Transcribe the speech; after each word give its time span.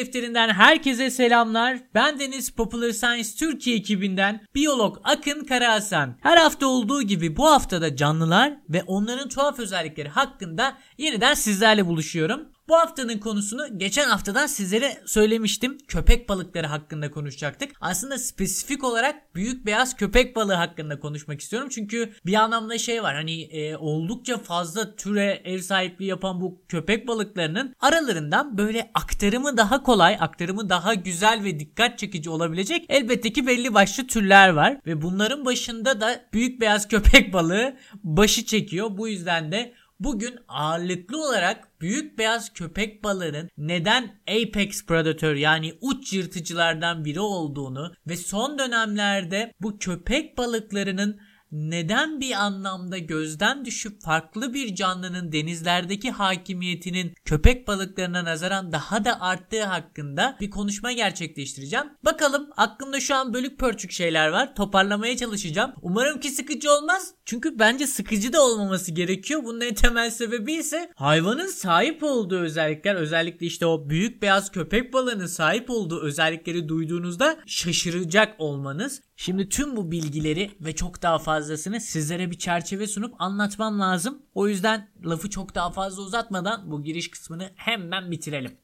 Defterinden 0.00 0.48
herkese 0.48 1.10
selamlar. 1.10 1.78
Ben 1.94 2.18
Deniz 2.18 2.50
Popular 2.50 2.90
Science 2.90 3.28
Türkiye 3.38 3.76
ekibinden 3.76 4.40
biyolog 4.54 4.96
Akın 5.04 5.44
Karahasan. 5.44 6.16
Her 6.20 6.36
hafta 6.36 6.66
olduğu 6.66 7.02
gibi 7.02 7.36
bu 7.36 7.50
haftada 7.50 7.96
canlılar 7.96 8.52
ve 8.68 8.82
onların 8.86 9.28
tuhaf 9.28 9.58
özellikleri 9.58 10.08
hakkında 10.08 10.78
yeniden 10.98 11.34
sizlerle 11.34 11.86
buluşuyorum. 11.86 12.48
Bu 12.70 12.76
haftanın 12.76 13.18
konusunu 13.18 13.78
geçen 13.78 14.08
haftadan 14.08 14.46
sizlere 14.46 15.02
söylemiştim. 15.06 15.78
Köpek 15.88 16.28
balıkları 16.28 16.66
hakkında 16.66 17.10
konuşacaktık. 17.10 17.70
Aslında 17.80 18.18
spesifik 18.18 18.84
olarak 18.84 19.34
büyük 19.34 19.66
beyaz 19.66 19.96
köpek 19.96 20.36
balığı 20.36 20.54
hakkında 20.54 21.00
konuşmak 21.00 21.40
istiyorum. 21.40 21.68
Çünkü 21.72 22.12
bir 22.26 22.34
anlamda 22.34 22.78
şey 22.78 23.02
var 23.02 23.14
hani 23.14 23.42
e, 23.42 23.76
oldukça 23.76 24.38
fazla 24.38 24.96
türe 24.96 25.42
ev 25.44 25.58
sahipliği 25.58 26.06
yapan 26.06 26.40
bu 26.40 26.62
köpek 26.68 27.08
balıklarının 27.08 27.74
aralarından 27.80 28.58
böyle 28.58 28.90
aktarımı 28.94 29.56
daha 29.56 29.82
kolay, 29.82 30.16
aktarımı 30.20 30.68
daha 30.68 30.94
güzel 30.94 31.44
ve 31.44 31.60
dikkat 31.60 31.98
çekici 31.98 32.30
olabilecek 32.30 32.84
elbette 32.88 33.32
ki 33.32 33.46
belli 33.46 33.74
başlı 33.74 34.06
türler 34.06 34.48
var. 34.48 34.76
Ve 34.86 35.02
bunların 35.02 35.44
başında 35.44 36.00
da 36.00 36.20
büyük 36.32 36.60
beyaz 36.60 36.88
köpek 36.88 37.32
balığı 37.32 37.76
başı 38.04 38.44
çekiyor. 38.44 38.98
Bu 38.98 39.08
yüzden 39.08 39.52
de 39.52 39.74
Bugün 40.00 40.38
ağırlıklı 40.48 41.24
olarak 41.24 41.80
büyük 41.80 42.18
beyaz 42.18 42.52
köpek 42.52 43.04
balığının 43.04 43.50
neden 43.58 44.20
apex 44.28 44.86
predator 44.86 45.34
yani 45.34 45.74
uç 45.80 46.12
yırtıcılardan 46.12 47.04
biri 47.04 47.20
olduğunu 47.20 47.94
ve 48.06 48.16
son 48.16 48.58
dönemlerde 48.58 49.52
bu 49.60 49.78
köpek 49.78 50.38
balıklarının 50.38 51.20
neden 51.52 52.20
bir 52.20 52.32
anlamda 52.32 52.98
gözden 52.98 53.64
düşüp 53.64 54.02
farklı 54.02 54.54
bir 54.54 54.74
canlının 54.74 55.32
denizlerdeki 55.32 56.10
hakimiyetinin 56.10 57.14
köpek 57.24 57.68
balıklarına 57.68 58.24
nazaran 58.24 58.72
daha 58.72 59.04
da 59.04 59.20
arttığı 59.20 59.64
hakkında 59.64 60.36
bir 60.40 60.50
konuşma 60.50 60.92
gerçekleştireceğim. 60.92 61.86
Bakalım 62.04 62.50
aklımda 62.56 63.00
şu 63.00 63.14
an 63.14 63.34
bölük 63.34 63.58
pörçük 63.58 63.92
şeyler 63.92 64.28
var. 64.28 64.54
Toparlamaya 64.54 65.16
çalışacağım. 65.16 65.72
Umarım 65.82 66.20
ki 66.20 66.30
sıkıcı 66.30 66.72
olmaz. 66.72 67.14
Çünkü 67.24 67.58
bence 67.58 67.86
sıkıcı 67.86 68.32
da 68.32 68.42
olmaması 68.42 68.92
gerekiyor. 68.92 69.44
Bunun 69.44 69.60
en 69.60 69.74
temel 69.74 70.10
sebebi 70.10 70.52
ise 70.52 70.92
hayvanın 70.94 71.46
sahip 71.46 72.02
olduğu 72.02 72.38
özellikler 72.38 72.94
özellikle 72.94 73.46
işte 73.46 73.66
o 73.66 73.90
büyük 73.90 74.22
beyaz 74.22 74.50
köpek 74.50 74.92
balığının 74.92 75.26
sahip 75.26 75.70
olduğu 75.70 76.00
özellikleri 76.00 76.68
duyduğunuzda 76.68 77.38
şaşıracak 77.46 78.34
olmanız. 78.38 79.00
Şimdi 79.16 79.48
tüm 79.48 79.76
bu 79.76 79.90
bilgileri 79.90 80.50
ve 80.60 80.74
çok 80.74 81.02
daha 81.02 81.18
fazlasını 81.40 81.80
sizlere 81.80 82.30
bir 82.30 82.38
çerçeve 82.38 82.86
sunup 82.86 83.14
anlatmam 83.18 83.80
lazım. 83.80 84.22
O 84.34 84.48
yüzden 84.48 84.88
lafı 85.04 85.30
çok 85.30 85.54
daha 85.54 85.70
fazla 85.70 86.02
uzatmadan 86.02 86.70
bu 86.70 86.82
giriş 86.82 87.10
kısmını 87.10 87.52
hemen 87.56 88.10
bitirelim. 88.10 88.56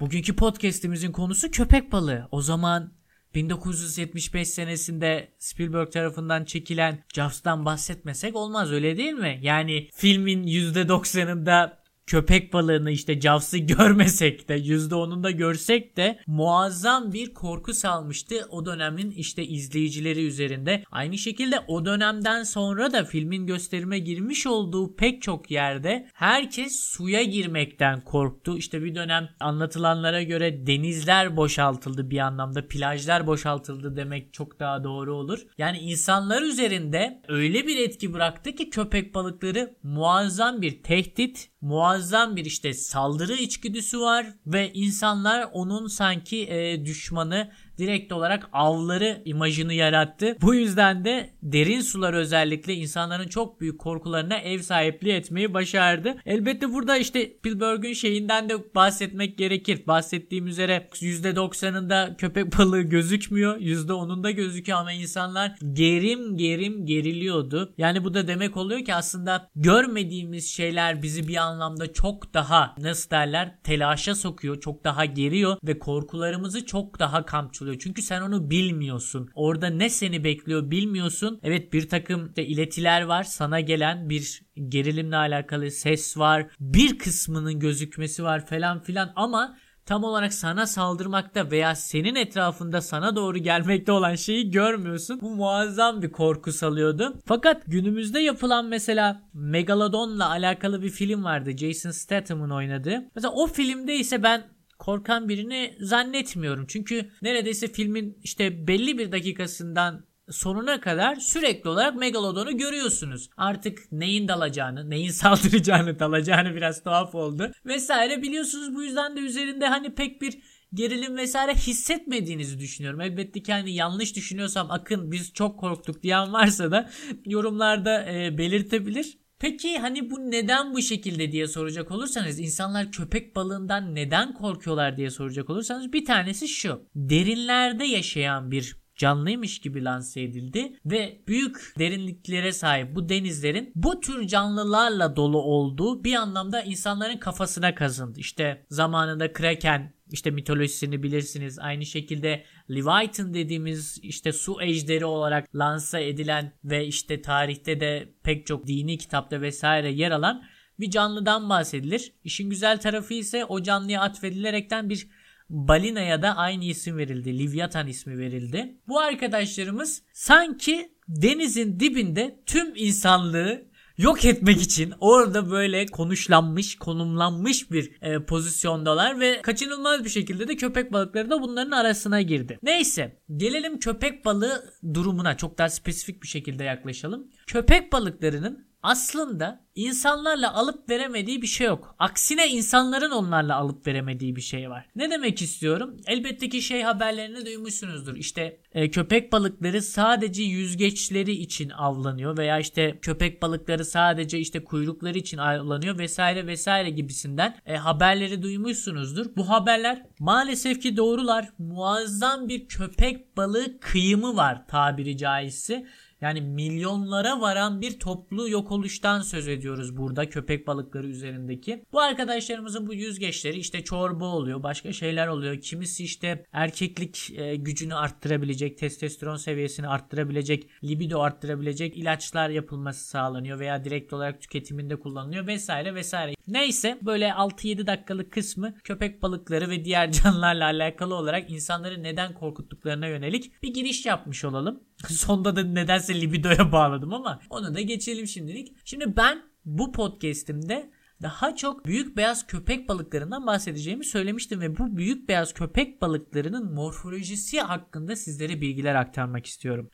Bugünkü 0.00 0.36
podcast'imizin 0.36 1.12
konusu 1.12 1.50
köpek 1.50 1.92
balığı. 1.92 2.28
O 2.30 2.42
zaman 2.42 2.92
1975 3.34 4.48
senesinde 4.48 5.32
Spielberg 5.38 5.92
tarafından 5.92 6.44
çekilen 6.44 7.04
Jaws'tan 7.14 7.64
bahsetmesek 7.64 8.36
olmaz 8.36 8.72
öyle 8.72 8.96
değil 8.96 9.12
mi? 9.12 9.38
Yani 9.42 9.88
filmin 9.94 10.46
%90'ında 10.46 11.79
köpek 12.10 12.52
balığını 12.52 12.90
işte 12.90 13.20
Jaws'ı 13.20 13.58
görmesek 13.58 14.48
de 14.48 14.56
%10'unu 14.58 15.22
da 15.22 15.30
görsek 15.30 15.96
de 15.96 16.18
muazzam 16.26 17.12
bir 17.12 17.34
korku 17.34 17.74
salmıştı 17.74 18.34
o 18.50 18.66
dönemin 18.66 19.10
işte 19.10 19.46
izleyicileri 19.46 20.26
üzerinde. 20.26 20.84
Aynı 20.90 21.18
şekilde 21.18 21.56
o 21.68 21.84
dönemden 21.84 22.42
sonra 22.42 22.92
da 22.92 23.04
filmin 23.04 23.46
gösterime 23.46 23.98
girmiş 23.98 24.46
olduğu 24.46 24.96
pek 24.96 25.22
çok 25.22 25.50
yerde 25.50 26.08
herkes 26.14 26.80
suya 26.80 27.22
girmekten 27.22 28.00
korktu. 28.00 28.58
İşte 28.58 28.82
bir 28.82 28.94
dönem 28.94 29.28
anlatılanlara 29.40 30.22
göre 30.22 30.66
denizler 30.66 31.36
boşaltıldı 31.36 32.10
bir 32.10 32.18
anlamda 32.18 32.68
plajlar 32.68 33.26
boşaltıldı 33.26 33.96
demek 33.96 34.32
çok 34.32 34.60
daha 34.60 34.84
doğru 34.84 35.14
olur. 35.14 35.38
Yani 35.58 35.78
insanlar 35.78 36.42
üzerinde 36.42 37.22
öyle 37.28 37.66
bir 37.66 37.76
etki 37.76 38.12
bıraktı 38.12 38.54
ki 38.54 38.70
köpek 38.70 39.14
balıkları 39.14 39.74
muazzam 39.82 40.62
bir 40.62 40.82
tehdit 40.82 41.50
muazzam 41.60 41.99
bir 42.36 42.44
işte 42.44 42.74
saldırı 42.74 43.34
içgüdüsü 43.34 44.00
var 44.00 44.26
ve 44.46 44.72
insanlar 44.72 45.48
onun 45.52 45.86
sanki 45.86 46.46
e, 46.48 46.84
düşmanı 46.84 47.50
direkt 47.80 48.12
olarak 48.12 48.48
avları 48.52 49.22
imajını 49.24 49.74
yarattı. 49.74 50.36
Bu 50.42 50.54
yüzden 50.54 51.04
de 51.04 51.30
derin 51.42 51.80
sular 51.80 52.14
özellikle 52.14 52.74
insanların 52.74 53.28
çok 53.28 53.60
büyük 53.60 53.78
korkularına 53.78 54.38
ev 54.38 54.58
sahipliği 54.58 55.12
etmeyi 55.12 55.54
başardı. 55.54 56.16
Elbette 56.26 56.72
burada 56.72 56.96
işte 56.96 57.32
Spielberg'ün 57.38 57.92
şeyinden 57.92 58.48
de 58.48 58.74
bahsetmek 58.74 59.38
gerekir. 59.38 59.86
Bahsettiğim 59.86 60.46
üzere 60.46 60.88
%90'ında 60.92 62.16
köpek 62.16 62.58
balığı 62.58 62.82
gözükmüyor. 62.82 63.58
%10'unda 63.58 64.30
gözüküyor 64.30 64.78
ama 64.78 64.92
insanlar 64.92 65.54
gerim 65.72 66.36
gerim 66.36 66.86
geriliyordu. 66.86 67.74
Yani 67.78 68.04
bu 68.04 68.14
da 68.14 68.28
demek 68.28 68.56
oluyor 68.56 68.84
ki 68.84 68.94
aslında 68.94 69.50
görmediğimiz 69.56 70.48
şeyler 70.48 71.02
bizi 71.02 71.28
bir 71.28 71.36
anlamda 71.36 71.92
çok 71.92 72.34
daha 72.34 72.74
nasıl 72.78 73.10
derler 73.10 73.62
telaşa 73.62 74.14
sokuyor. 74.14 74.60
Çok 74.60 74.84
daha 74.84 75.04
geriyor 75.04 75.56
ve 75.64 75.78
korkularımızı 75.78 76.66
çok 76.66 76.98
daha 76.98 77.26
kamçılıyor 77.26 77.69
oluyor. 77.70 77.80
Çünkü 77.80 78.02
sen 78.02 78.20
onu 78.20 78.50
bilmiyorsun. 78.50 79.30
Orada 79.34 79.66
ne 79.66 79.90
seni 79.90 80.24
bekliyor 80.24 80.70
bilmiyorsun. 80.70 81.40
Evet 81.42 81.72
bir 81.72 81.88
takım 81.88 82.28
işte 82.28 82.46
iletiler 82.46 83.02
var. 83.02 83.24
Sana 83.24 83.60
gelen 83.60 84.10
bir 84.10 84.42
gerilimle 84.68 85.16
alakalı 85.16 85.70
ses 85.70 86.18
var. 86.18 86.46
Bir 86.60 86.98
kısmının 86.98 87.58
gözükmesi 87.58 88.24
var 88.24 88.46
falan 88.46 88.82
filan 88.82 89.12
ama 89.16 89.56
tam 89.86 90.04
olarak 90.04 90.34
sana 90.34 90.66
saldırmakta 90.66 91.50
veya 91.50 91.74
senin 91.74 92.14
etrafında 92.14 92.80
sana 92.80 93.16
doğru 93.16 93.38
gelmekte 93.38 93.92
olan 93.92 94.14
şeyi 94.14 94.50
görmüyorsun. 94.50 95.20
Bu 95.20 95.30
muazzam 95.30 96.02
bir 96.02 96.10
korku 96.10 96.52
salıyordu. 96.52 97.14
Fakat 97.26 97.62
günümüzde 97.66 98.20
yapılan 98.20 98.66
mesela 98.66 99.22
Megalodon'la 99.34 100.30
alakalı 100.30 100.82
bir 100.82 100.88
film 100.90 101.24
vardı. 101.24 101.50
Jason 101.56 101.90
Statham'ın 101.90 102.50
oynadığı. 102.50 103.04
Mesela 103.14 103.32
o 103.32 103.46
filmde 103.46 103.94
ise 103.94 104.22
ben 104.22 104.42
korkan 104.80 105.28
birini 105.28 105.76
zannetmiyorum. 105.80 106.66
Çünkü 106.66 107.10
neredeyse 107.22 107.68
filmin 107.68 108.18
işte 108.22 108.66
belli 108.66 108.98
bir 108.98 109.12
dakikasından 109.12 110.04
sonuna 110.30 110.80
kadar 110.80 111.16
sürekli 111.16 111.70
olarak 111.70 111.96
Megalodon'u 111.96 112.56
görüyorsunuz. 112.56 113.30
Artık 113.36 113.92
neyin 113.92 114.28
dalacağını, 114.28 114.90
neyin 114.90 115.10
saldıracağını, 115.22 115.98
dalacağını 115.98 116.54
biraz 116.54 116.82
tuhaf 116.82 117.14
oldu. 117.14 117.52
Vesaire 117.66 118.22
biliyorsunuz 118.22 118.74
bu 118.74 118.82
yüzden 118.82 119.16
de 119.16 119.20
üzerinde 119.20 119.66
hani 119.66 119.94
pek 119.94 120.22
bir 120.22 120.38
gerilim 120.74 121.16
vesaire 121.16 121.54
hissetmediğinizi 121.54 122.58
düşünüyorum. 122.58 123.00
Elbette 123.00 123.42
ki 123.42 123.52
hani 123.52 123.74
yanlış 123.74 124.16
düşünüyorsam 124.16 124.70
akın 124.70 125.12
biz 125.12 125.32
çok 125.32 125.60
korktuk 125.60 126.02
diyen 126.02 126.32
varsa 126.32 126.70
da 126.70 126.90
yorumlarda 127.26 128.12
e, 128.12 128.38
belirtebilir. 128.38 129.18
Peki 129.40 129.78
hani 129.78 130.10
bu 130.10 130.30
neden 130.30 130.74
bu 130.74 130.82
şekilde 130.82 131.32
diye 131.32 131.46
soracak 131.46 131.90
olursanız 131.90 132.40
insanlar 132.40 132.92
köpek 132.92 133.36
balığından 133.36 133.94
neden 133.94 134.34
korkuyorlar 134.34 134.96
diye 134.96 135.10
soracak 135.10 135.50
olursanız 135.50 135.92
bir 135.92 136.04
tanesi 136.04 136.48
şu. 136.48 136.82
Derinlerde 136.94 137.84
yaşayan 137.84 138.50
bir 138.50 138.76
canlıymış 138.96 139.58
gibi 139.58 139.84
lanse 139.84 140.22
edildi 140.22 140.72
ve 140.86 141.20
büyük 141.28 141.74
derinliklere 141.78 142.52
sahip 142.52 142.94
bu 142.94 143.08
denizlerin 143.08 143.72
bu 143.74 144.00
tür 144.00 144.26
canlılarla 144.26 145.16
dolu 145.16 145.38
olduğu 145.42 146.04
bir 146.04 146.14
anlamda 146.14 146.62
insanların 146.62 147.18
kafasına 147.18 147.74
kazındı. 147.74 148.20
İşte 148.20 148.66
zamanında 148.68 149.32
Kraken 149.32 149.94
işte 150.12 150.30
mitolojisini 150.30 151.02
bilirsiniz. 151.02 151.58
Aynı 151.58 151.86
şekilde 151.86 152.44
Leviathan 152.70 153.34
dediğimiz 153.34 153.98
işte 154.02 154.32
su 154.32 154.62
ejderi 154.62 155.04
olarak 155.04 155.56
lanse 155.56 156.08
edilen 156.08 156.52
ve 156.64 156.86
işte 156.86 157.22
tarihte 157.22 157.80
de 157.80 158.08
pek 158.22 158.46
çok 158.46 158.66
dini 158.66 158.98
kitapta 158.98 159.40
vesaire 159.40 159.92
yer 159.92 160.10
alan 160.10 160.42
bir 160.80 160.90
canlıdan 160.90 161.48
bahsedilir. 161.48 162.12
İşin 162.24 162.50
güzel 162.50 162.80
tarafı 162.80 163.14
ise 163.14 163.44
o 163.44 163.62
canlıya 163.62 164.00
atfedilerekten 164.00 164.88
bir 164.88 165.08
balinaya 165.50 166.22
da 166.22 166.36
aynı 166.36 166.64
isim 166.64 166.96
verildi. 166.96 167.38
Livyatan 167.38 167.86
ismi 167.86 168.18
verildi. 168.18 168.78
Bu 168.88 169.00
arkadaşlarımız 169.00 170.02
sanki 170.12 170.92
denizin 171.08 171.80
dibinde 171.80 172.40
tüm 172.46 172.72
insanlığı 172.76 173.69
yok 174.00 174.24
etmek 174.24 174.62
için 174.62 174.92
orada 175.00 175.50
böyle 175.50 175.86
konuşlanmış, 175.86 176.76
konumlanmış 176.76 177.70
bir 177.70 177.92
e, 178.02 178.24
pozisyondalar 178.24 179.20
ve 179.20 179.42
kaçınılmaz 179.42 180.04
bir 180.04 180.08
şekilde 180.10 180.48
de 180.48 180.56
köpek 180.56 180.92
balıkları 180.92 181.30
da 181.30 181.42
bunların 181.42 181.70
arasına 181.70 182.22
girdi. 182.22 182.58
Neyse 182.62 183.20
gelelim 183.36 183.78
köpek 183.78 184.24
balığı 184.24 184.64
durumuna 184.94 185.36
çok 185.36 185.58
daha 185.58 185.68
spesifik 185.68 186.22
bir 186.22 186.28
şekilde 186.28 186.64
yaklaşalım. 186.64 187.30
Köpek 187.46 187.92
balıklarının 187.92 188.69
aslında 188.82 189.64
insanlarla 189.74 190.54
alıp 190.54 190.90
veremediği 190.90 191.42
bir 191.42 191.46
şey 191.46 191.66
yok. 191.66 191.94
Aksine 191.98 192.48
insanların 192.48 193.10
onlarla 193.10 193.56
alıp 193.56 193.86
veremediği 193.86 194.36
bir 194.36 194.40
şey 194.40 194.70
var. 194.70 194.86
Ne 194.96 195.10
demek 195.10 195.42
istiyorum? 195.42 195.96
Elbette 196.06 196.48
ki 196.48 196.62
şey 196.62 196.82
haberlerini 196.82 197.46
duymuşsunuzdur. 197.46 198.16
İşte 198.16 198.60
e, 198.72 198.90
köpek 198.90 199.32
balıkları 199.32 199.82
sadece 199.82 200.42
yüzgeçleri 200.42 201.32
için 201.32 201.70
avlanıyor 201.70 202.38
veya 202.38 202.58
işte 202.58 202.98
köpek 203.02 203.42
balıkları 203.42 203.84
sadece 203.84 204.38
işte 204.38 204.64
kuyrukları 204.64 205.18
için 205.18 205.38
avlanıyor 205.38 205.98
vesaire 205.98 206.46
vesaire 206.46 206.90
gibisinden 206.90 207.56
e, 207.66 207.76
haberleri 207.76 208.42
duymuşsunuzdur. 208.42 209.26
Bu 209.36 209.48
haberler 209.48 210.06
maalesef 210.18 210.82
ki 210.82 210.96
doğrular. 210.96 211.48
Muazzam 211.58 212.48
bir 212.48 212.68
köpek 212.68 213.36
balığı 213.36 213.80
kıyımı 213.80 214.36
var 214.36 214.66
tabiri 214.68 215.16
caizse. 215.16 215.86
Yani 216.20 216.40
milyonlara 216.40 217.40
varan 217.40 217.80
bir 217.80 217.98
toplu 217.98 218.48
yok 218.48 218.72
oluştan 218.72 219.20
söz 219.20 219.48
ediyoruz 219.48 219.96
burada 219.96 220.28
köpek 220.28 220.66
balıkları 220.66 221.06
üzerindeki. 221.06 221.84
Bu 221.92 222.00
arkadaşlarımızın 222.00 222.86
bu 222.86 222.94
yüzgeçleri 222.94 223.58
işte 223.58 223.84
çorba 223.84 224.24
oluyor, 224.24 224.62
başka 224.62 224.92
şeyler 224.92 225.26
oluyor. 225.26 225.60
Kimisi 225.60 226.04
işte 226.04 226.44
erkeklik 226.52 227.30
e, 227.36 227.56
gücünü 227.56 227.94
arttırabilecek, 227.94 228.78
testosteron 228.78 229.36
seviyesini 229.36 229.88
arttırabilecek, 229.88 230.70
libido 230.84 231.20
arttırabilecek 231.20 231.96
ilaçlar 231.96 232.50
yapılması 232.50 233.04
sağlanıyor 233.04 233.58
veya 233.58 233.84
direkt 233.84 234.12
olarak 234.12 234.40
tüketiminde 234.40 234.96
kullanılıyor 234.96 235.46
vesaire 235.46 235.94
vesaire. 235.94 236.34
Neyse 236.48 236.98
böyle 237.02 237.28
6-7 237.28 237.86
dakikalık 237.86 238.32
kısmı 238.32 238.74
köpek 238.84 239.22
balıkları 239.22 239.70
ve 239.70 239.84
diğer 239.84 240.12
canlılarla 240.22 240.64
alakalı 240.64 241.14
olarak 241.14 241.50
insanları 241.50 242.02
neden 242.02 242.34
korkuttuklarına 242.34 243.06
yönelik 243.06 243.62
bir 243.62 243.74
giriş 243.74 244.06
yapmış 244.06 244.44
olalım. 244.44 244.80
Sonda 245.08 245.56
da 245.56 245.62
nedense 245.62 246.20
libidoya 246.20 246.72
bağladım 246.72 247.14
ama 247.14 247.40
onu 247.50 247.74
da 247.74 247.80
geçelim 247.80 248.26
şimdilik. 248.26 248.76
Şimdi 248.84 249.16
ben 249.16 249.42
bu 249.64 249.92
podcast'imde 249.92 250.90
daha 251.22 251.56
çok 251.56 251.86
büyük 251.86 252.16
beyaz 252.16 252.46
köpek 252.46 252.88
balıklarından 252.88 253.46
bahsedeceğimi 253.46 254.04
söylemiştim 254.04 254.60
ve 254.60 254.78
bu 254.78 254.96
büyük 254.96 255.28
beyaz 255.28 255.54
köpek 255.54 256.02
balıklarının 256.02 256.74
morfolojisi 256.74 257.60
hakkında 257.60 258.16
sizlere 258.16 258.60
bilgiler 258.60 258.94
aktarmak 258.94 259.46
istiyorum 259.46 259.90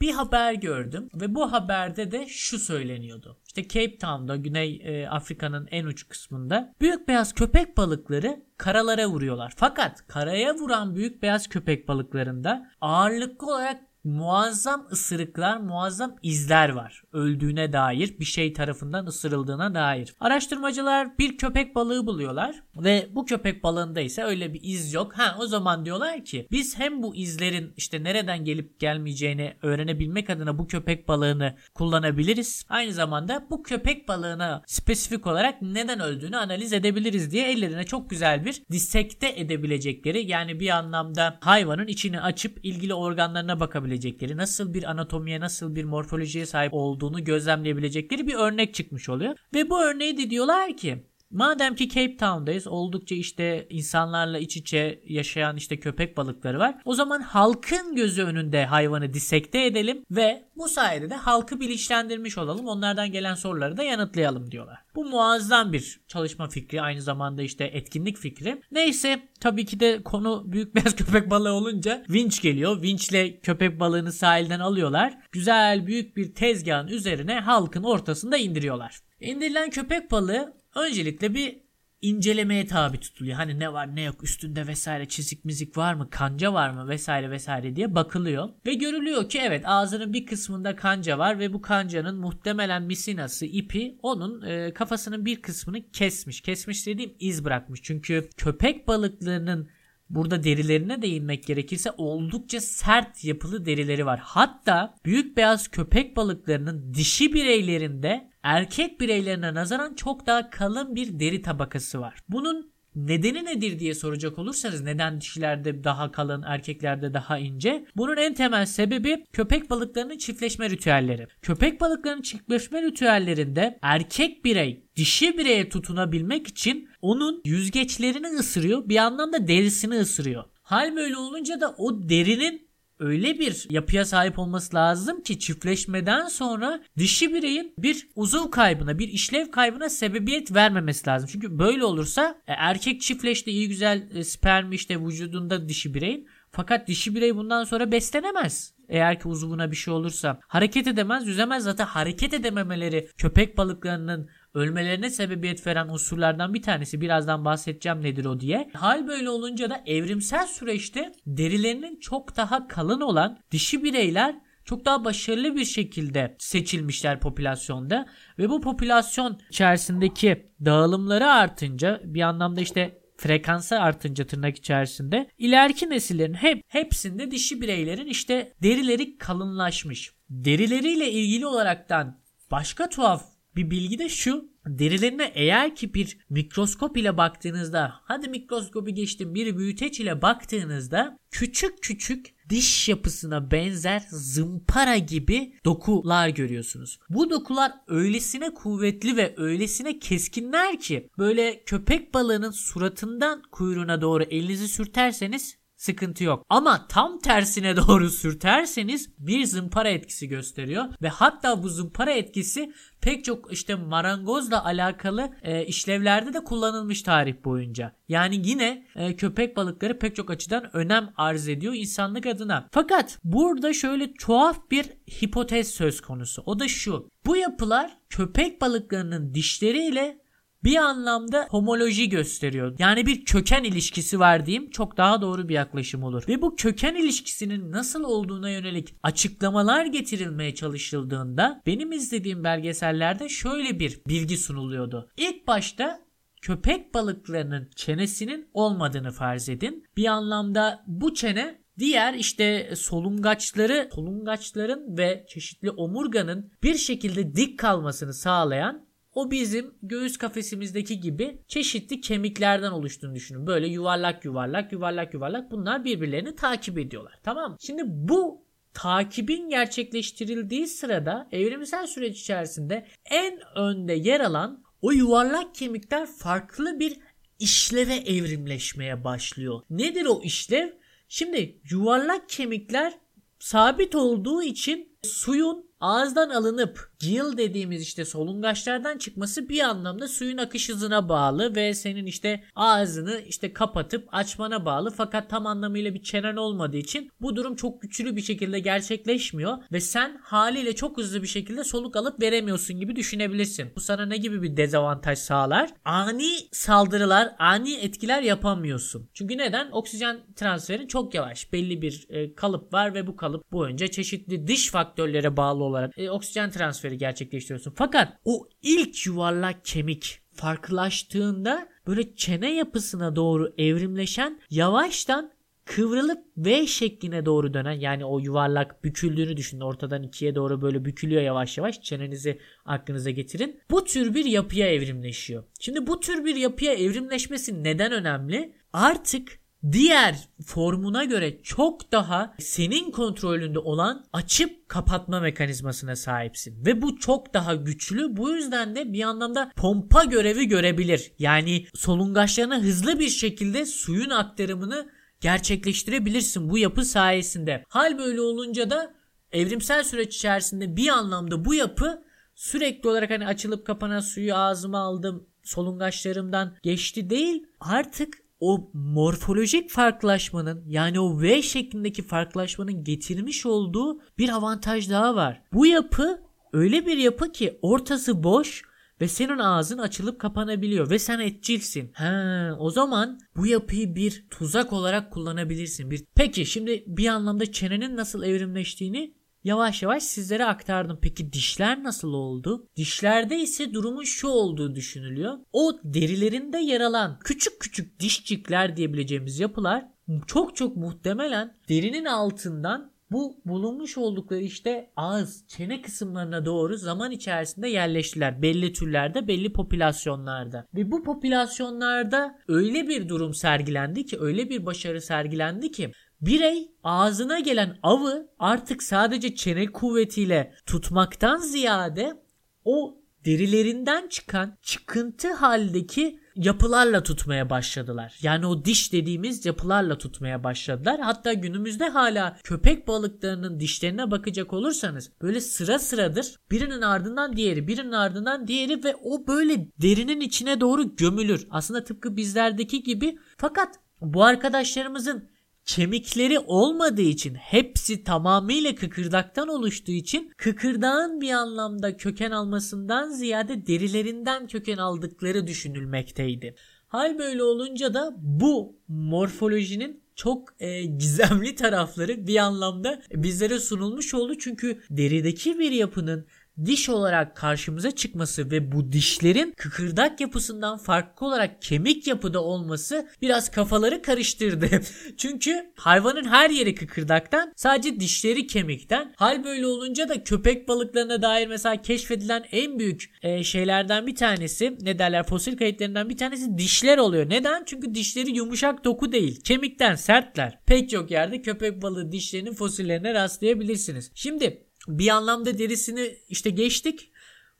bir 0.00 0.12
haber 0.12 0.54
gördüm 0.54 1.08
ve 1.14 1.34
bu 1.34 1.52
haberde 1.52 2.12
de 2.12 2.26
şu 2.26 2.58
söyleniyordu. 2.58 3.38
İşte 3.46 3.68
Cape 3.68 3.98
Town'da 3.98 4.36
Güney 4.36 4.80
e, 4.84 5.08
Afrika'nın 5.08 5.68
en 5.70 5.84
uç 5.84 6.08
kısmında 6.08 6.74
büyük 6.80 7.08
beyaz 7.08 7.34
köpek 7.34 7.76
balıkları 7.76 8.42
karalara 8.56 9.06
vuruyorlar. 9.06 9.52
Fakat 9.56 10.06
karaya 10.06 10.54
vuran 10.54 10.94
büyük 10.94 11.22
beyaz 11.22 11.48
köpek 11.48 11.88
balıklarında 11.88 12.70
ağırlıklı 12.80 13.46
olarak 13.46 13.80
muazzam 14.04 14.86
ısırıklar, 14.92 15.56
muazzam 15.56 16.16
izler 16.22 16.68
var. 16.68 17.02
Öldüğüne 17.12 17.72
dair, 17.72 18.18
bir 18.20 18.24
şey 18.24 18.52
tarafından 18.52 19.06
ısırıldığına 19.06 19.74
dair. 19.74 20.14
Araştırmacılar 20.20 21.18
bir 21.18 21.38
köpek 21.38 21.74
balığı 21.74 22.06
buluyorlar 22.06 22.62
ve 22.76 23.08
bu 23.10 23.26
köpek 23.26 23.62
balığında 23.62 24.00
ise 24.00 24.22
öyle 24.22 24.54
bir 24.54 24.60
iz 24.62 24.94
yok. 24.94 25.12
Ha 25.12 25.36
o 25.40 25.46
zaman 25.46 25.84
diyorlar 25.84 26.24
ki 26.24 26.46
biz 26.50 26.78
hem 26.78 27.02
bu 27.02 27.16
izlerin 27.16 27.72
işte 27.76 28.04
nereden 28.04 28.44
gelip 28.44 28.80
gelmeyeceğini 28.80 29.54
öğrenebilmek 29.62 30.30
adına 30.30 30.58
bu 30.58 30.66
köpek 30.66 31.08
balığını 31.08 31.56
kullanabiliriz. 31.74 32.64
Aynı 32.68 32.92
zamanda 32.92 33.46
bu 33.50 33.62
köpek 33.62 34.08
balığına 34.08 34.62
spesifik 34.66 35.26
olarak 35.26 35.62
neden 35.62 36.00
öldüğünü 36.00 36.36
analiz 36.36 36.72
edebiliriz 36.72 37.30
diye 37.30 37.52
ellerine 37.52 37.84
çok 37.84 38.10
güzel 38.10 38.44
bir 38.44 38.62
disekte 38.70 39.32
edebilecekleri 39.36 40.30
yani 40.30 40.60
bir 40.60 40.68
anlamda 40.68 41.38
hayvanın 41.40 41.86
içini 41.86 42.20
açıp 42.20 42.64
ilgili 42.64 42.94
organlarına 42.94 43.60
bakabilir 43.60 43.90
görebilecekleri, 43.90 44.36
nasıl 44.36 44.74
bir 44.74 44.90
anatomiye, 44.90 45.40
nasıl 45.40 45.74
bir 45.74 45.84
morfolojiye 45.84 46.46
sahip 46.46 46.74
olduğunu 47.00 47.24
gözlemleyebilecekleri 47.24 48.26
bir 48.26 48.34
örnek 48.34 48.74
çıkmış 48.74 49.08
oluyor. 49.08 49.36
Ve 49.54 49.70
bu 49.70 49.82
örneği 49.82 50.18
de 50.18 50.30
diyorlar 50.30 50.76
ki 50.76 51.09
Madem 51.30 51.74
ki 51.74 51.88
Cape 51.88 52.16
Town'dayız 52.16 52.66
oldukça 52.66 53.14
işte 53.14 53.66
insanlarla 53.70 54.38
iç 54.38 54.56
içe 54.56 55.00
yaşayan 55.06 55.56
işte 55.56 55.80
köpek 55.80 56.16
balıkları 56.16 56.58
var. 56.58 56.74
O 56.84 56.94
zaman 56.94 57.20
halkın 57.20 57.96
gözü 57.96 58.22
önünde 58.22 58.66
hayvanı 58.66 59.12
disekte 59.12 59.66
edelim 59.66 60.04
ve 60.10 60.44
bu 60.56 60.68
sayede 60.68 61.10
de 61.10 61.14
halkı 61.14 61.60
bilinçlendirmiş 61.60 62.38
olalım. 62.38 62.68
Onlardan 62.68 63.12
gelen 63.12 63.34
soruları 63.34 63.76
da 63.76 63.82
yanıtlayalım 63.82 64.50
diyorlar. 64.50 64.78
Bu 64.94 65.04
muazzam 65.04 65.72
bir 65.72 66.00
çalışma 66.08 66.48
fikri 66.48 66.82
aynı 66.82 67.02
zamanda 67.02 67.42
işte 67.42 67.64
etkinlik 67.64 68.18
fikri. 68.18 68.62
Neyse 68.72 69.28
tabii 69.40 69.66
ki 69.66 69.80
de 69.80 70.02
konu 70.02 70.42
büyük 70.46 70.74
beyaz 70.74 70.96
köpek 70.96 71.30
balığı 71.30 71.52
olunca 71.52 72.04
vinç 72.08 72.42
geliyor. 72.42 72.82
Vinçle 72.82 73.40
köpek 73.40 73.80
balığını 73.80 74.12
sahilden 74.12 74.60
alıyorlar. 74.60 75.18
Güzel 75.32 75.86
büyük 75.86 76.16
bir 76.16 76.34
tezgahın 76.34 76.88
üzerine 76.88 77.40
halkın 77.40 77.82
ortasında 77.82 78.36
indiriyorlar. 78.36 79.00
İndirilen 79.20 79.70
köpek 79.70 80.10
balığı 80.10 80.59
öncelikle 80.74 81.34
bir 81.34 81.70
incelemeye 82.02 82.66
tabi 82.66 83.00
tutuluyor. 83.00 83.36
Hani 83.36 83.58
ne 83.58 83.72
var 83.72 83.96
ne 83.96 84.02
yok 84.02 84.24
üstünde 84.24 84.66
vesaire 84.66 85.08
çizik 85.08 85.44
mizik 85.44 85.76
var 85.76 85.94
mı 85.94 86.10
kanca 86.10 86.52
var 86.52 86.70
mı 86.70 86.88
vesaire 86.88 87.30
vesaire 87.30 87.76
diye 87.76 87.94
bakılıyor. 87.94 88.48
Ve 88.66 88.74
görülüyor 88.74 89.28
ki 89.28 89.38
evet 89.42 89.62
ağzının 89.66 90.12
bir 90.12 90.26
kısmında 90.26 90.76
kanca 90.76 91.18
var 91.18 91.38
ve 91.38 91.52
bu 91.52 91.62
kancanın 91.62 92.16
muhtemelen 92.16 92.82
misinası 92.82 93.46
ipi 93.46 93.98
onun 94.02 94.42
e, 94.42 94.74
kafasının 94.74 95.24
bir 95.24 95.42
kısmını 95.42 95.90
kesmiş. 95.90 96.40
Kesmiş 96.40 96.86
dediğim 96.86 97.14
iz 97.20 97.44
bırakmış. 97.44 97.80
Çünkü 97.82 98.28
köpek 98.36 98.88
balıklarının 98.88 99.70
Burada 100.10 100.44
derilerine 100.44 101.02
değinmek 101.02 101.46
gerekirse 101.46 101.90
oldukça 101.96 102.60
sert 102.60 103.24
yapılı 103.24 103.66
derileri 103.66 104.06
var. 104.06 104.20
Hatta 104.22 104.94
büyük 105.04 105.36
beyaz 105.36 105.68
köpek 105.68 106.16
balıklarının 106.16 106.94
dişi 106.94 107.34
bireylerinde 107.34 108.30
erkek 108.42 109.00
bireylerine 109.00 109.54
nazaran 109.54 109.94
çok 109.94 110.26
daha 110.26 110.50
kalın 110.50 110.94
bir 110.94 111.20
deri 111.20 111.42
tabakası 111.42 112.00
var. 112.00 112.18
Bunun 112.28 112.72
Nedeni 112.96 113.44
nedir 113.44 113.78
diye 113.78 113.94
soracak 113.94 114.38
olursanız 114.38 114.80
neden 114.80 115.20
dişilerde 115.20 115.84
daha 115.84 116.12
kalın 116.12 116.42
erkeklerde 116.42 117.14
daha 117.14 117.38
ince? 117.38 117.84
Bunun 117.96 118.16
en 118.16 118.34
temel 118.34 118.66
sebebi 118.66 119.24
köpek 119.32 119.70
balıklarının 119.70 120.18
çiftleşme 120.18 120.70
ritüelleri. 120.70 121.26
Köpek 121.42 121.80
balıklarının 121.80 122.22
çiftleşme 122.22 122.82
ritüellerinde 122.82 123.78
erkek 123.82 124.44
birey 124.44 124.84
dişi 124.96 125.38
bireye 125.38 125.68
tutunabilmek 125.68 126.46
için 126.46 126.88
onun 127.02 127.42
yüzgeçlerini 127.44 128.26
ısırıyor 128.26 128.88
bir 128.88 128.94
yandan 128.94 129.32
da 129.32 129.48
derisini 129.48 129.94
ısırıyor. 129.94 130.44
Hal 130.62 130.96
böyle 130.96 131.16
olunca 131.16 131.60
da 131.60 131.74
o 131.78 132.08
derinin 132.08 132.69
öyle 133.00 133.38
bir 133.38 133.66
yapıya 133.70 134.04
sahip 134.04 134.38
olması 134.38 134.76
lazım 134.76 135.22
ki 135.22 135.38
çiftleşmeden 135.38 136.28
sonra 136.28 136.80
dişi 136.98 137.34
bireyin 137.34 137.74
bir 137.78 138.08
uzuv 138.14 138.50
kaybına, 138.50 138.98
bir 138.98 139.08
işlev 139.08 139.50
kaybına 139.50 139.88
sebebiyet 139.88 140.54
vermemesi 140.54 141.08
lazım. 141.08 141.28
Çünkü 141.32 141.58
böyle 141.58 141.84
olursa 141.84 142.38
e, 142.46 142.52
erkek 142.52 143.00
çiftleşti 143.00 143.50
iyi 143.50 143.68
güzel 143.68 144.08
e, 144.14 144.24
sperm 144.24 144.72
işte 144.72 145.00
vücudunda 145.00 145.68
dişi 145.68 145.94
bireyin 145.94 146.28
fakat 146.50 146.88
dişi 146.88 147.14
birey 147.14 147.36
bundan 147.36 147.64
sonra 147.64 147.92
beslenemez. 147.92 148.74
Eğer 148.88 149.20
ki 149.20 149.28
uzuvuna 149.28 149.70
bir 149.70 149.76
şey 149.76 149.94
olursa 149.94 150.40
hareket 150.48 150.86
edemez, 150.86 151.26
yüzemez 151.26 151.64
zaten 151.64 151.86
hareket 151.86 152.34
edememeleri 152.34 153.08
köpek 153.18 153.58
balıklarının 153.58 154.30
ölmelerine 154.54 155.10
sebebiyet 155.10 155.66
veren 155.66 155.88
unsurlardan 155.88 156.54
bir 156.54 156.62
tanesi. 156.62 157.00
Birazdan 157.00 157.44
bahsedeceğim 157.44 158.02
nedir 158.02 158.24
o 158.24 158.40
diye. 158.40 158.70
Hal 158.72 159.08
böyle 159.08 159.30
olunca 159.30 159.70
da 159.70 159.82
evrimsel 159.86 160.46
süreçte 160.46 161.12
derilerinin 161.26 162.00
çok 162.00 162.36
daha 162.36 162.68
kalın 162.68 163.00
olan 163.00 163.38
dişi 163.50 163.84
bireyler 163.84 164.36
çok 164.64 164.84
daha 164.84 165.04
başarılı 165.04 165.56
bir 165.56 165.64
şekilde 165.64 166.36
seçilmişler 166.38 167.20
popülasyonda 167.20 168.06
ve 168.38 168.48
bu 168.48 168.60
popülasyon 168.60 169.40
içerisindeki 169.50 170.52
dağılımları 170.64 171.26
artınca 171.26 172.00
bir 172.04 172.20
anlamda 172.20 172.60
işte 172.60 173.00
frekansı 173.16 173.80
artınca 173.80 174.26
tırnak 174.26 174.56
içerisinde 174.56 175.30
ileriki 175.38 175.90
nesillerin 175.90 176.34
hep 176.34 176.62
hepsinde 176.68 177.30
dişi 177.30 177.60
bireylerin 177.60 178.06
işte 178.06 178.52
derileri 178.62 179.18
kalınlaşmış. 179.18 180.12
Derileriyle 180.30 181.10
ilgili 181.10 181.46
olaraktan 181.46 182.20
başka 182.50 182.88
tuhaf 182.88 183.22
bir 183.56 183.70
bilgi 183.70 183.98
de 183.98 184.08
şu. 184.08 184.50
Derilerine 184.66 185.32
eğer 185.34 185.76
ki 185.76 185.94
bir 185.94 186.18
mikroskop 186.30 186.96
ile 186.96 187.16
baktığınızda 187.16 187.94
hadi 188.04 188.28
mikroskopu 188.28 188.90
geçtim 188.90 189.34
bir 189.34 189.56
büyüteç 189.56 190.00
ile 190.00 190.22
baktığınızda 190.22 191.18
küçük 191.30 191.82
küçük 191.82 192.34
diş 192.48 192.88
yapısına 192.88 193.50
benzer 193.50 194.02
zımpara 194.10 194.96
gibi 194.96 195.54
dokular 195.64 196.28
görüyorsunuz. 196.28 196.98
Bu 197.08 197.30
dokular 197.30 197.72
öylesine 197.88 198.54
kuvvetli 198.54 199.16
ve 199.16 199.34
öylesine 199.36 199.98
keskinler 199.98 200.80
ki 200.80 201.08
böyle 201.18 201.62
köpek 201.64 202.14
balığının 202.14 202.50
suratından 202.50 203.42
kuyruğuna 203.52 204.00
doğru 204.00 204.22
elinizi 204.22 204.68
sürterseniz 204.68 205.59
sıkıntı 205.80 206.24
yok. 206.24 206.46
Ama 206.48 206.86
tam 206.88 207.18
tersine 207.18 207.76
doğru 207.86 208.10
sürterseniz 208.10 209.10
bir 209.18 209.44
zımpara 209.44 209.88
etkisi 209.88 210.28
gösteriyor 210.28 210.84
ve 211.02 211.08
hatta 211.08 211.62
bu 211.62 211.68
zımpara 211.68 212.12
etkisi 212.12 212.72
pek 213.00 213.24
çok 213.24 213.52
işte 213.52 213.74
marangozla 213.74 214.64
alakalı 214.64 215.30
e, 215.42 215.64
işlevlerde 215.66 216.34
de 216.34 216.44
kullanılmış 216.44 217.02
tarih 217.02 217.34
boyunca. 217.44 217.96
Yani 218.08 218.48
yine 218.48 218.86
e, 218.96 219.16
köpek 219.16 219.56
balıkları 219.56 219.98
pek 219.98 220.16
çok 220.16 220.30
açıdan 220.30 220.76
önem 220.76 221.12
arz 221.16 221.48
ediyor 221.48 221.74
insanlık 221.74 222.26
adına. 222.26 222.68
Fakat 222.72 223.18
burada 223.24 223.72
şöyle 223.72 224.14
tuhaf 224.14 224.70
bir 224.70 224.86
hipotez 225.22 225.70
söz 225.70 226.00
konusu. 226.00 226.42
O 226.46 226.58
da 226.58 226.68
şu. 226.68 227.10
Bu 227.26 227.36
yapılar 227.36 227.98
köpek 228.08 228.60
balıklarının 228.60 229.34
dişleriyle 229.34 230.19
bir 230.64 230.76
anlamda 230.76 231.46
homoloji 231.50 232.08
gösteriyor. 232.08 232.76
Yani 232.78 233.06
bir 233.06 233.24
köken 233.24 233.64
ilişkisi 233.64 234.20
var 234.20 234.46
diyeyim 234.46 234.70
çok 234.70 234.96
daha 234.96 235.22
doğru 235.22 235.48
bir 235.48 235.54
yaklaşım 235.54 236.02
olur. 236.02 236.24
Ve 236.28 236.42
bu 236.42 236.56
köken 236.56 236.94
ilişkisinin 236.94 237.72
nasıl 237.72 238.04
olduğuna 238.04 238.50
yönelik 238.50 238.94
açıklamalar 239.02 239.86
getirilmeye 239.86 240.54
çalışıldığında 240.54 241.62
benim 241.66 241.92
izlediğim 241.92 242.44
belgesellerde 242.44 243.28
şöyle 243.28 243.80
bir 243.80 244.00
bilgi 244.08 244.36
sunuluyordu. 244.36 245.10
İlk 245.16 245.46
başta 245.46 246.00
köpek 246.42 246.94
balıklarının 246.94 247.70
çenesinin 247.76 248.48
olmadığını 248.54 249.10
farz 249.12 249.48
edin. 249.48 249.84
Bir 249.96 250.06
anlamda 250.06 250.84
bu 250.86 251.14
çene 251.14 251.60
Diğer 251.78 252.14
işte 252.14 252.72
solungaçları, 252.76 253.88
solungaçların 253.94 254.98
ve 254.98 255.24
çeşitli 255.28 255.70
omurganın 255.70 256.52
bir 256.62 256.74
şekilde 256.74 257.34
dik 257.36 257.58
kalmasını 257.58 258.14
sağlayan 258.14 258.86
o 259.14 259.30
bizim 259.30 259.74
göğüs 259.82 260.16
kafesimizdeki 260.16 261.00
gibi 261.00 261.38
çeşitli 261.48 262.00
kemiklerden 262.00 262.70
oluştuğunu 262.70 263.14
düşünün. 263.14 263.46
Böyle 263.46 263.66
yuvarlak 263.66 264.24
yuvarlak 264.24 264.72
yuvarlak 264.72 265.14
yuvarlak 265.14 265.50
bunlar 265.50 265.84
birbirlerini 265.84 266.36
takip 266.36 266.78
ediyorlar. 266.78 267.14
Tamam 267.22 267.56
Şimdi 267.60 267.82
bu 267.86 268.44
takibin 268.74 269.48
gerçekleştirildiği 269.48 270.66
sırada 270.66 271.28
evrimsel 271.32 271.86
süreç 271.86 272.20
içerisinde 272.20 272.86
en 273.10 273.40
önde 273.56 273.92
yer 273.92 274.20
alan 274.20 274.64
o 274.82 274.92
yuvarlak 274.92 275.54
kemikler 275.54 276.06
farklı 276.06 276.80
bir 276.80 276.96
işleve 277.38 277.94
evrimleşmeye 277.94 279.04
başlıyor. 279.04 279.62
Nedir 279.70 280.06
o 280.06 280.22
işlev? 280.22 280.68
Şimdi 281.08 281.60
yuvarlak 281.70 282.28
kemikler 282.28 282.98
sabit 283.38 283.94
olduğu 283.94 284.42
için 284.42 284.98
suyun 285.02 285.69
ağızdan 285.80 286.30
alınıp 286.30 286.90
gill 286.98 287.36
dediğimiz 287.36 287.82
işte 287.82 288.04
solungaçlardan 288.04 288.98
çıkması 288.98 289.48
bir 289.48 289.60
anlamda 289.60 290.08
suyun 290.08 290.38
akış 290.38 290.68
hızına 290.68 291.08
bağlı 291.08 291.56
ve 291.56 291.74
senin 291.74 292.06
işte 292.06 292.44
ağzını 292.54 293.20
işte 293.26 293.52
kapatıp 293.52 294.08
açmana 294.12 294.64
bağlı 294.64 294.90
fakat 294.90 295.30
tam 295.30 295.46
anlamıyla 295.46 295.94
bir 295.94 296.02
çenen 296.02 296.36
olmadığı 296.36 296.76
için 296.76 297.10
bu 297.20 297.36
durum 297.36 297.56
çok 297.56 297.82
güçlü 297.82 298.16
bir 298.16 298.22
şekilde 298.22 298.58
gerçekleşmiyor 298.58 299.58
ve 299.72 299.80
sen 299.80 300.20
haliyle 300.22 300.74
çok 300.74 300.98
hızlı 300.98 301.22
bir 301.22 301.28
şekilde 301.28 301.64
soluk 301.64 301.96
alıp 301.96 302.22
veremiyorsun 302.22 302.80
gibi 302.80 302.96
düşünebilirsin. 302.96 303.72
Bu 303.76 303.80
sana 303.80 304.06
ne 304.06 304.16
gibi 304.16 304.42
bir 304.42 304.56
dezavantaj 304.56 305.18
sağlar? 305.18 305.70
Ani 305.84 306.32
saldırılar, 306.52 307.34
ani 307.38 307.74
etkiler 307.74 308.22
yapamıyorsun. 308.22 309.10
Çünkü 309.14 309.38
neden? 309.38 309.70
Oksijen 309.70 310.20
transferin 310.36 310.86
çok 310.86 311.14
yavaş. 311.14 311.52
Belli 311.52 311.82
bir 311.82 312.06
e, 312.08 312.34
kalıp 312.34 312.72
var 312.72 312.94
ve 312.94 313.06
bu 313.06 313.16
kalıp 313.16 313.52
boyunca 313.52 313.86
çeşitli 313.86 314.46
dış 314.46 314.70
faktörlere 314.70 315.36
bağlı 315.36 315.69
olarak 315.70 315.98
e, 315.98 316.10
oksijen 316.10 316.50
transferi 316.50 316.98
gerçekleştiriyorsun. 316.98 317.72
Fakat 317.76 318.12
o 318.24 318.48
ilk 318.62 319.06
yuvarlak 319.06 319.64
kemik 319.64 320.20
farklılaştığında 320.34 321.68
böyle 321.86 322.14
çene 322.14 322.54
yapısına 322.54 323.16
doğru 323.16 323.54
evrimleşen 323.58 324.40
yavaştan 324.50 325.32
kıvrılıp 325.64 326.18
V 326.36 326.66
şekline 326.66 327.26
doğru 327.26 327.54
dönen 327.54 327.72
yani 327.72 328.04
o 328.04 328.18
yuvarlak 328.18 328.84
büküldüğünü 328.84 329.36
düşünün 329.36 329.60
ortadan 329.60 330.02
ikiye 330.02 330.34
doğru 330.34 330.62
böyle 330.62 330.84
bükülüyor 330.84 331.22
yavaş 331.22 331.58
yavaş 331.58 331.82
çenenizi 331.82 332.38
aklınıza 332.64 333.10
getirin. 333.10 333.60
Bu 333.70 333.84
tür 333.84 334.14
bir 334.14 334.24
yapıya 334.24 334.66
evrimleşiyor. 334.66 335.44
Şimdi 335.60 335.86
bu 335.86 336.00
tür 336.00 336.24
bir 336.24 336.36
yapıya 336.36 336.72
evrimleşmesi 336.72 337.64
neden 337.64 337.92
önemli? 337.92 338.54
Artık 338.72 339.40
diğer 339.72 340.28
formuna 340.46 341.04
göre 341.04 341.42
çok 341.42 341.92
daha 341.92 342.34
senin 342.38 342.90
kontrolünde 342.90 343.58
olan 343.58 344.04
açıp 344.12 344.68
kapatma 344.68 345.20
mekanizmasına 345.20 345.96
sahipsin. 345.96 346.66
Ve 346.66 346.82
bu 346.82 346.98
çok 346.98 347.34
daha 347.34 347.54
güçlü. 347.54 348.16
Bu 348.16 348.30
yüzden 348.30 348.76
de 348.76 348.92
bir 348.92 349.02
anlamda 349.02 349.52
pompa 349.56 350.04
görevi 350.04 350.48
görebilir. 350.48 351.12
Yani 351.18 351.66
solungaçlarına 351.74 352.60
hızlı 352.60 352.98
bir 352.98 353.08
şekilde 353.08 353.66
suyun 353.66 354.10
aktarımını 354.10 354.90
gerçekleştirebilirsin 355.20 356.50
bu 356.50 356.58
yapı 356.58 356.84
sayesinde. 356.84 357.64
Hal 357.68 357.98
böyle 357.98 358.20
olunca 358.20 358.70
da 358.70 358.94
evrimsel 359.32 359.84
süreç 359.84 360.16
içerisinde 360.16 360.76
bir 360.76 360.88
anlamda 360.88 361.44
bu 361.44 361.54
yapı 361.54 362.02
sürekli 362.34 362.88
olarak 362.88 363.10
hani 363.10 363.26
açılıp 363.26 363.66
kapanan 363.66 364.00
suyu 364.00 364.34
ağzıma 364.34 364.78
aldım 364.78 365.26
solungaçlarımdan 365.42 366.56
geçti 366.62 367.10
değil 367.10 367.46
artık 367.60 368.18
o 368.40 368.70
morfolojik 368.72 369.70
farklılaşmanın 369.70 370.64
yani 370.66 371.00
o 371.00 371.20
V 371.20 371.42
şeklindeki 371.42 372.02
farklılaşmanın 372.02 372.84
getirmiş 372.84 373.46
olduğu 373.46 374.00
bir 374.18 374.28
avantaj 374.28 374.90
daha 374.90 375.14
var. 375.14 375.42
Bu 375.52 375.66
yapı 375.66 376.22
öyle 376.52 376.86
bir 376.86 376.96
yapı 376.96 377.32
ki 377.32 377.58
ortası 377.62 378.22
boş 378.22 378.62
ve 379.00 379.08
senin 379.08 379.38
ağzın 379.38 379.78
açılıp 379.78 380.20
kapanabiliyor 380.20 380.90
ve 380.90 380.98
sen 380.98 381.18
etçilsin. 381.18 381.92
He, 381.94 382.52
o 382.58 382.70
zaman 382.70 383.18
bu 383.36 383.46
yapıyı 383.46 383.94
bir 383.94 384.26
tuzak 384.30 384.72
olarak 384.72 385.12
kullanabilirsin. 385.12 385.90
Bir 385.90 386.04
Peki 386.14 386.46
şimdi 386.46 386.84
bir 386.86 387.06
anlamda 387.06 387.52
çenenin 387.52 387.96
nasıl 387.96 388.22
evrimleştiğini 388.22 389.14
yavaş 389.44 389.82
yavaş 389.82 390.02
sizlere 390.02 390.44
aktardım. 390.44 390.98
Peki 391.02 391.32
dişler 391.32 391.82
nasıl 391.82 392.12
oldu? 392.12 392.68
Dişlerde 392.76 393.38
ise 393.38 393.74
durumun 393.74 394.04
şu 394.04 394.28
olduğu 394.28 394.74
düşünülüyor. 394.74 395.38
O 395.52 395.72
derilerinde 395.84 396.58
yer 396.58 396.80
alan 396.80 397.18
küçük 397.24 397.60
küçük 397.60 398.00
dişçikler 398.00 398.76
diyebileceğimiz 398.76 399.40
yapılar 399.40 399.84
çok 400.26 400.56
çok 400.56 400.76
muhtemelen 400.76 401.56
derinin 401.68 402.04
altından 402.04 402.92
bu 403.10 403.40
bulunmuş 403.44 403.98
oldukları 403.98 404.40
işte 404.40 404.90
ağız, 404.96 405.44
çene 405.48 405.82
kısımlarına 405.82 406.44
doğru 406.44 406.76
zaman 406.76 407.10
içerisinde 407.10 407.68
yerleştiler. 407.68 408.42
Belli 408.42 408.72
türlerde, 408.72 409.28
belli 409.28 409.52
popülasyonlarda. 409.52 410.66
Ve 410.74 410.90
bu 410.90 411.02
popülasyonlarda 411.02 412.38
öyle 412.48 412.88
bir 412.88 413.08
durum 413.08 413.34
sergilendi 413.34 414.06
ki, 414.06 414.16
öyle 414.20 414.50
bir 414.50 414.66
başarı 414.66 415.00
sergilendi 415.00 415.70
ki 415.70 415.92
Birey 416.20 416.70
ağzına 416.84 417.38
gelen 417.38 417.78
avı 417.82 418.28
artık 418.38 418.82
sadece 418.82 419.34
çene 419.34 419.66
kuvvetiyle 419.66 420.54
tutmaktan 420.66 421.38
ziyade 421.38 422.22
o 422.64 423.00
derilerinden 423.24 424.08
çıkan 424.08 424.58
çıkıntı 424.62 425.32
haldeki 425.32 426.20
yapılarla 426.36 427.02
tutmaya 427.02 427.50
başladılar. 427.50 428.18
Yani 428.22 428.46
o 428.46 428.64
diş 428.64 428.92
dediğimiz 428.92 429.46
yapılarla 429.46 429.98
tutmaya 429.98 430.44
başladılar. 430.44 431.00
Hatta 431.00 431.32
günümüzde 431.32 431.88
hala 431.88 432.38
köpek 432.44 432.88
balıklarının 432.88 433.60
dişlerine 433.60 434.10
bakacak 434.10 434.52
olursanız 434.52 435.10
böyle 435.22 435.40
sıra 435.40 435.78
sıradır. 435.78 436.34
Birinin 436.50 436.82
ardından 436.82 437.36
diğeri, 437.36 437.68
birinin 437.68 437.92
ardından 437.92 438.46
diğeri 438.46 438.84
ve 438.84 438.96
o 439.02 439.26
böyle 439.26 439.68
derinin 439.82 440.20
içine 440.20 440.60
doğru 440.60 440.96
gömülür. 440.96 441.46
Aslında 441.50 441.84
tıpkı 441.84 442.16
bizlerdeki 442.16 442.82
gibi. 442.82 443.18
Fakat 443.36 443.74
bu 444.00 444.24
arkadaşlarımızın 444.24 445.29
kemikleri 445.64 446.38
olmadığı 446.38 447.02
için 447.02 447.34
hepsi 447.34 448.04
tamamıyla 448.04 448.74
kıkırdaktan 448.74 449.48
oluştuğu 449.48 449.92
için 449.92 450.32
kıkırdağın 450.36 451.20
bir 451.20 451.30
anlamda 451.30 451.96
köken 451.96 452.30
almasından 452.30 453.10
ziyade 453.10 453.66
derilerinden 453.66 454.46
köken 454.46 454.76
aldıkları 454.76 455.46
düşünülmekteydi. 455.46 456.54
Hal 456.88 457.18
böyle 457.18 457.42
olunca 457.42 457.94
da 457.94 458.14
bu 458.18 458.76
morfolojinin 458.88 460.02
çok 460.14 460.48
e, 460.60 460.82
gizemli 460.84 461.54
tarafları 461.54 462.26
bir 462.26 462.36
anlamda 462.36 463.02
bizlere 463.14 463.58
sunulmuş 463.58 464.14
oldu. 464.14 464.38
Çünkü 464.38 464.80
derideki 464.90 465.58
bir 465.58 465.70
yapının 465.70 466.26
diş 466.66 466.88
olarak 466.88 467.36
karşımıza 467.36 467.90
çıkması 467.90 468.50
ve 468.50 468.72
bu 468.72 468.92
dişlerin 468.92 469.52
kıkırdak 469.56 470.20
yapısından 470.20 470.78
farklı 470.78 471.26
olarak 471.26 471.62
kemik 471.62 472.06
yapıda 472.06 472.44
olması 472.44 473.08
biraz 473.22 473.50
kafaları 473.50 474.02
karıştırdı. 474.02 474.68
Çünkü 475.16 475.72
hayvanın 475.76 476.24
her 476.24 476.50
yeri 476.50 476.74
kıkırdaktan 476.74 477.52
sadece 477.56 478.00
dişleri 478.00 478.46
kemikten. 478.46 479.12
Hal 479.16 479.44
böyle 479.44 479.66
olunca 479.66 480.08
da 480.08 480.24
köpek 480.24 480.68
balıklarına 480.68 481.22
dair 481.22 481.46
mesela 481.46 481.82
keşfedilen 481.82 482.44
en 482.52 482.78
büyük 482.78 483.10
e, 483.22 483.44
şeylerden 483.44 484.06
bir 484.06 484.14
tanesi 484.14 484.76
ne 484.80 484.98
derler 484.98 485.26
fosil 485.26 485.56
kayıtlarından 485.56 486.08
bir 486.08 486.16
tanesi 486.16 486.58
dişler 486.58 486.98
oluyor. 486.98 487.30
Neden? 487.30 487.62
Çünkü 487.66 487.94
dişleri 487.94 488.36
yumuşak 488.36 488.84
doku 488.84 489.12
değil. 489.12 489.40
Kemikten 489.42 489.94
sertler. 489.94 490.58
Pek 490.66 490.90
çok 490.90 491.10
yerde 491.10 491.42
köpek 491.42 491.82
balığı 491.82 492.12
dişlerinin 492.12 492.54
fosillerine 492.54 493.14
rastlayabilirsiniz. 493.14 494.10
Şimdi 494.14 494.69
bir 494.98 495.08
anlamda 495.08 495.58
derisini 495.58 496.16
işte 496.28 496.50
geçtik 496.50 497.12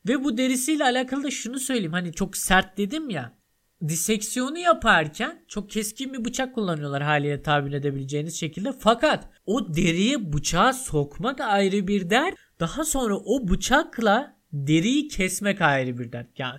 ve 0.09 0.25
bu 0.25 0.37
derisiyle 0.37 0.85
alakalı 0.85 1.25
da 1.25 1.31
şunu 1.31 1.59
söyleyeyim. 1.59 1.93
Hani 1.93 2.13
çok 2.13 2.37
sert 2.37 2.79
dedim 2.79 3.11
ya. 3.11 3.41
diseksiyonu 3.89 4.59
yaparken 4.59 5.45
çok 5.49 5.71
keskin 5.71 6.13
bir 6.13 6.25
bıçak 6.25 6.55
kullanıyorlar 6.55 7.03
haliyle 7.03 7.43
tabir 7.43 7.73
edebileceğiniz 7.73 8.41
şekilde. 8.41 8.73
Fakat 8.73 9.29
o 9.47 9.75
deriye 9.75 10.33
bıçağı 10.33 10.75
sokmak 10.75 11.41
ayrı 11.41 11.89
bir 11.89 12.11
dert. 12.11 12.35
Daha 12.61 12.85
sonra 12.85 13.17
o 13.17 13.49
bıçakla 13.49 14.37
deriyi 14.53 15.09
kesmek 15.09 15.61
ayrı 15.61 15.99
bir 15.99 16.13
dert. 16.13 16.39
Yani 16.39 16.59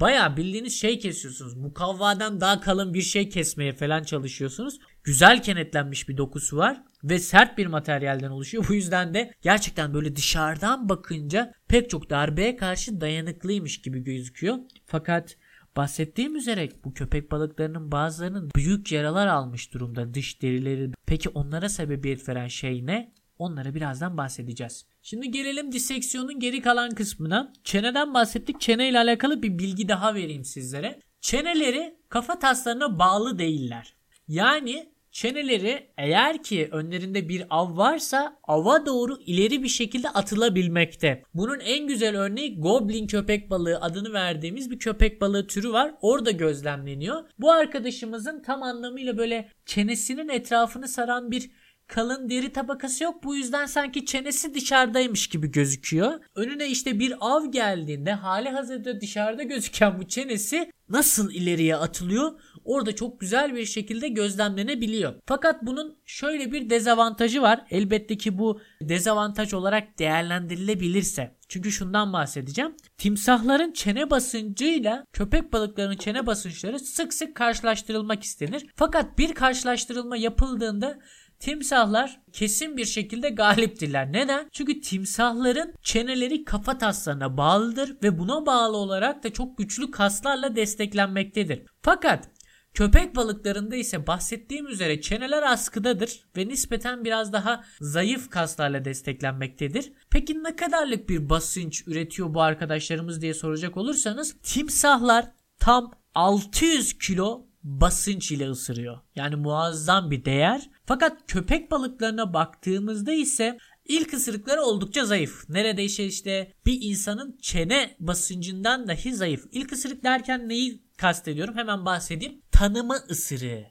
Baya 0.00 0.36
bildiğiniz 0.36 0.80
şey 0.80 0.98
kesiyorsunuz. 0.98 1.56
Mukavvadan 1.56 2.40
daha 2.40 2.60
kalın 2.60 2.94
bir 2.94 3.02
şey 3.02 3.28
kesmeye 3.28 3.72
falan 3.72 4.02
çalışıyorsunuz. 4.02 4.78
Güzel 5.04 5.42
kenetlenmiş 5.42 6.08
bir 6.08 6.16
dokusu 6.16 6.56
var 6.56 6.82
ve 7.04 7.18
sert 7.18 7.58
bir 7.58 7.66
materyalden 7.66 8.30
oluşuyor. 8.30 8.66
Bu 8.68 8.74
yüzden 8.74 9.14
de 9.14 9.34
gerçekten 9.42 9.94
böyle 9.94 10.16
dışarıdan 10.16 10.88
bakınca 10.88 11.54
pek 11.68 11.90
çok 11.90 12.10
darbeye 12.10 12.56
karşı 12.56 13.00
dayanıklıymış 13.00 13.80
gibi 13.82 14.04
gözüküyor. 14.04 14.58
Fakat 14.86 15.36
bahsettiğim 15.76 16.36
üzere 16.36 16.68
bu 16.84 16.94
köpek 16.94 17.30
balıklarının 17.30 17.92
bazılarının 17.92 18.50
büyük 18.56 18.92
yaralar 18.92 19.26
almış 19.26 19.74
durumda 19.74 20.14
dış 20.14 20.42
derileri. 20.42 20.90
Peki 21.06 21.28
onlara 21.28 21.68
sebebiyet 21.68 22.28
veren 22.28 22.48
şey 22.48 22.86
ne? 22.86 23.12
Onlara 23.38 23.74
birazdan 23.74 24.16
bahsedeceğiz. 24.16 24.86
Şimdi 25.02 25.30
gelelim 25.30 25.72
diseksiyonun 25.72 26.40
geri 26.40 26.62
kalan 26.62 26.90
kısmına. 26.90 27.52
Çeneden 27.64 28.14
bahsettik. 28.14 28.60
Çene 28.60 28.88
ile 28.88 28.98
alakalı 28.98 29.42
bir 29.42 29.58
bilgi 29.58 29.88
daha 29.88 30.14
vereyim 30.14 30.44
sizlere. 30.44 31.00
Çeneleri 31.20 31.96
kafa 32.08 32.38
taslarına 32.38 32.98
bağlı 32.98 33.38
değiller. 33.38 33.94
Yani 34.28 34.91
çeneleri 35.12 35.86
eğer 35.98 36.42
ki 36.42 36.68
önlerinde 36.72 37.28
bir 37.28 37.44
av 37.50 37.76
varsa 37.76 38.36
ava 38.44 38.86
doğru 38.86 39.18
ileri 39.26 39.62
bir 39.62 39.68
şekilde 39.68 40.08
atılabilmekte. 40.08 41.22
Bunun 41.34 41.60
en 41.60 41.86
güzel 41.86 42.18
örneği 42.18 42.60
goblin 42.60 43.06
köpek 43.06 43.50
balığı 43.50 43.78
adını 43.80 44.12
verdiğimiz 44.12 44.70
bir 44.70 44.78
köpek 44.78 45.20
balığı 45.20 45.46
türü 45.46 45.72
var. 45.72 45.94
Orada 46.00 46.30
gözlemleniyor. 46.30 47.24
Bu 47.38 47.52
arkadaşımızın 47.52 48.42
tam 48.42 48.62
anlamıyla 48.62 49.18
böyle 49.18 49.48
çenesinin 49.66 50.28
etrafını 50.28 50.88
saran 50.88 51.30
bir 51.30 51.50
kalın 51.92 52.28
deri 52.28 52.52
tabakası 52.52 53.04
yok. 53.04 53.24
Bu 53.24 53.36
yüzden 53.36 53.66
sanki 53.66 54.06
çenesi 54.06 54.54
dışarıdaymış 54.54 55.26
gibi 55.26 55.50
gözüküyor. 55.50 56.20
Önüne 56.34 56.68
işte 56.68 56.98
bir 56.98 57.14
av 57.20 57.44
geldiğinde 57.50 58.12
hali 58.12 58.48
hazırda 58.48 59.00
dışarıda 59.00 59.42
gözüken 59.42 59.98
bu 59.98 60.08
çenesi 60.08 60.70
nasıl 60.88 61.30
ileriye 61.30 61.76
atılıyor? 61.76 62.40
Orada 62.64 62.94
çok 62.94 63.20
güzel 63.20 63.54
bir 63.54 63.64
şekilde 63.64 64.08
gözlemlenebiliyor. 64.08 65.14
Fakat 65.26 65.62
bunun 65.62 65.98
şöyle 66.06 66.52
bir 66.52 66.70
dezavantajı 66.70 67.42
var. 67.42 67.64
Elbette 67.70 68.16
ki 68.16 68.38
bu 68.38 68.60
dezavantaj 68.82 69.54
olarak 69.54 69.98
değerlendirilebilirse. 69.98 71.36
Çünkü 71.48 71.72
şundan 71.72 72.12
bahsedeceğim. 72.12 72.76
Timsahların 72.98 73.72
çene 73.72 74.10
basıncıyla 74.10 75.04
köpek 75.12 75.52
balıklarının 75.52 75.96
çene 75.96 76.26
basınçları 76.26 76.78
sık 76.78 77.14
sık 77.14 77.34
karşılaştırılmak 77.34 78.22
istenir. 78.22 78.66
Fakat 78.76 79.18
bir 79.18 79.34
karşılaştırılma 79.34 80.16
yapıldığında 80.16 80.98
Timsahlar 81.42 82.20
kesin 82.32 82.76
bir 82.76 82.84
şekilde 82.84 83.30
galiptirler. 83.30 84.12
Neden? 84.12 84.48
Çünkü 84.52 84.80
timsahların 84.80 85.74
çeneleri 85.82 86.44
kafa 86.44 86.78
taslarına 86.78 87.36
bağlıdır 87.36 87.96
ve 88.02 88.18
buna 88.18 88.46
bağlı 88.46 88.76
olarak 88.76 89.24
da 89.24 89.32
çok 89.32 89.58
güçlü 89.58 89.90
kaslarla 89.90 90.56
desteklenmektedir. 90.56 91.62
Fakat 91.82 92.28
Köpek 92.74 93.16
balıklarında 93.16 93.76
ise 93.76 94.06
bahsettiğim 94.06 94.66
üzere 94.66 95.00
çeneler 95.00 95.42
askıdadır 95.42 96.24
ve 96.36 96.48
nispeten 96.48 97.04
biraz 97.04 97.32
daha 97.32 97.64
zayıf 97.80 98.30
kaslarla 98.30 98.84
desteklenmektedir. 98.84 99.92
Peki 100.10 100.44
ne 100.44 100.56
kadarlık 100.56 101.08
bir 101.08 101.28
basınç 101.28 101.82
üretiyor 101.86 102.34
bu 102.34 102.42
arkadaşlarımız 102.42 103.22
diye 103.22 103.34
soracak 103.34 103.76
olursanız 103.76 104.36
timsahlar 104.42 105.26
tam 105.58 105.92
600 106.14 106.98
kilo 106.98 107.46
basınç 107.62 108.32
ile 108.32 108.50
ısırıyor. 108.50 108.98
Yani 109.16 109.36
muazzam 109.36 110.10
bir 110.10 110.24
değer. 110.24 110.70
Fakat 110.86 111.26
köpek 111.26 111.70
balıklarına 111.70 112.34
baktığımızda 112.34 113.12
ise 113.12 113.58
ilk 113.84 114.14
ısırıkları 114.14 114.62
oldukça 114.62 115.04
zayıf. 115.04 115.48
Neredeyse 115.48 116.04
işte 116.04 116.52
bir 116.66 116.78
insanın 116.82 117.38
çene 117.42 117.96
basıncından 118.00 118.88
dahi 118.88 119.14
zayıf. 119.14 119.44
İlk 119.52 119.72
ısırık 119.72 120.04
derken 120.04 120.48
neyi 120.48 120.82
kastediyorum? 120.96 121.56
Hemen 121.56 121.84
bahsedeyim. 121.84 122.42
Tanıma 122.52 122.96
ısırığı. 123.10 123.64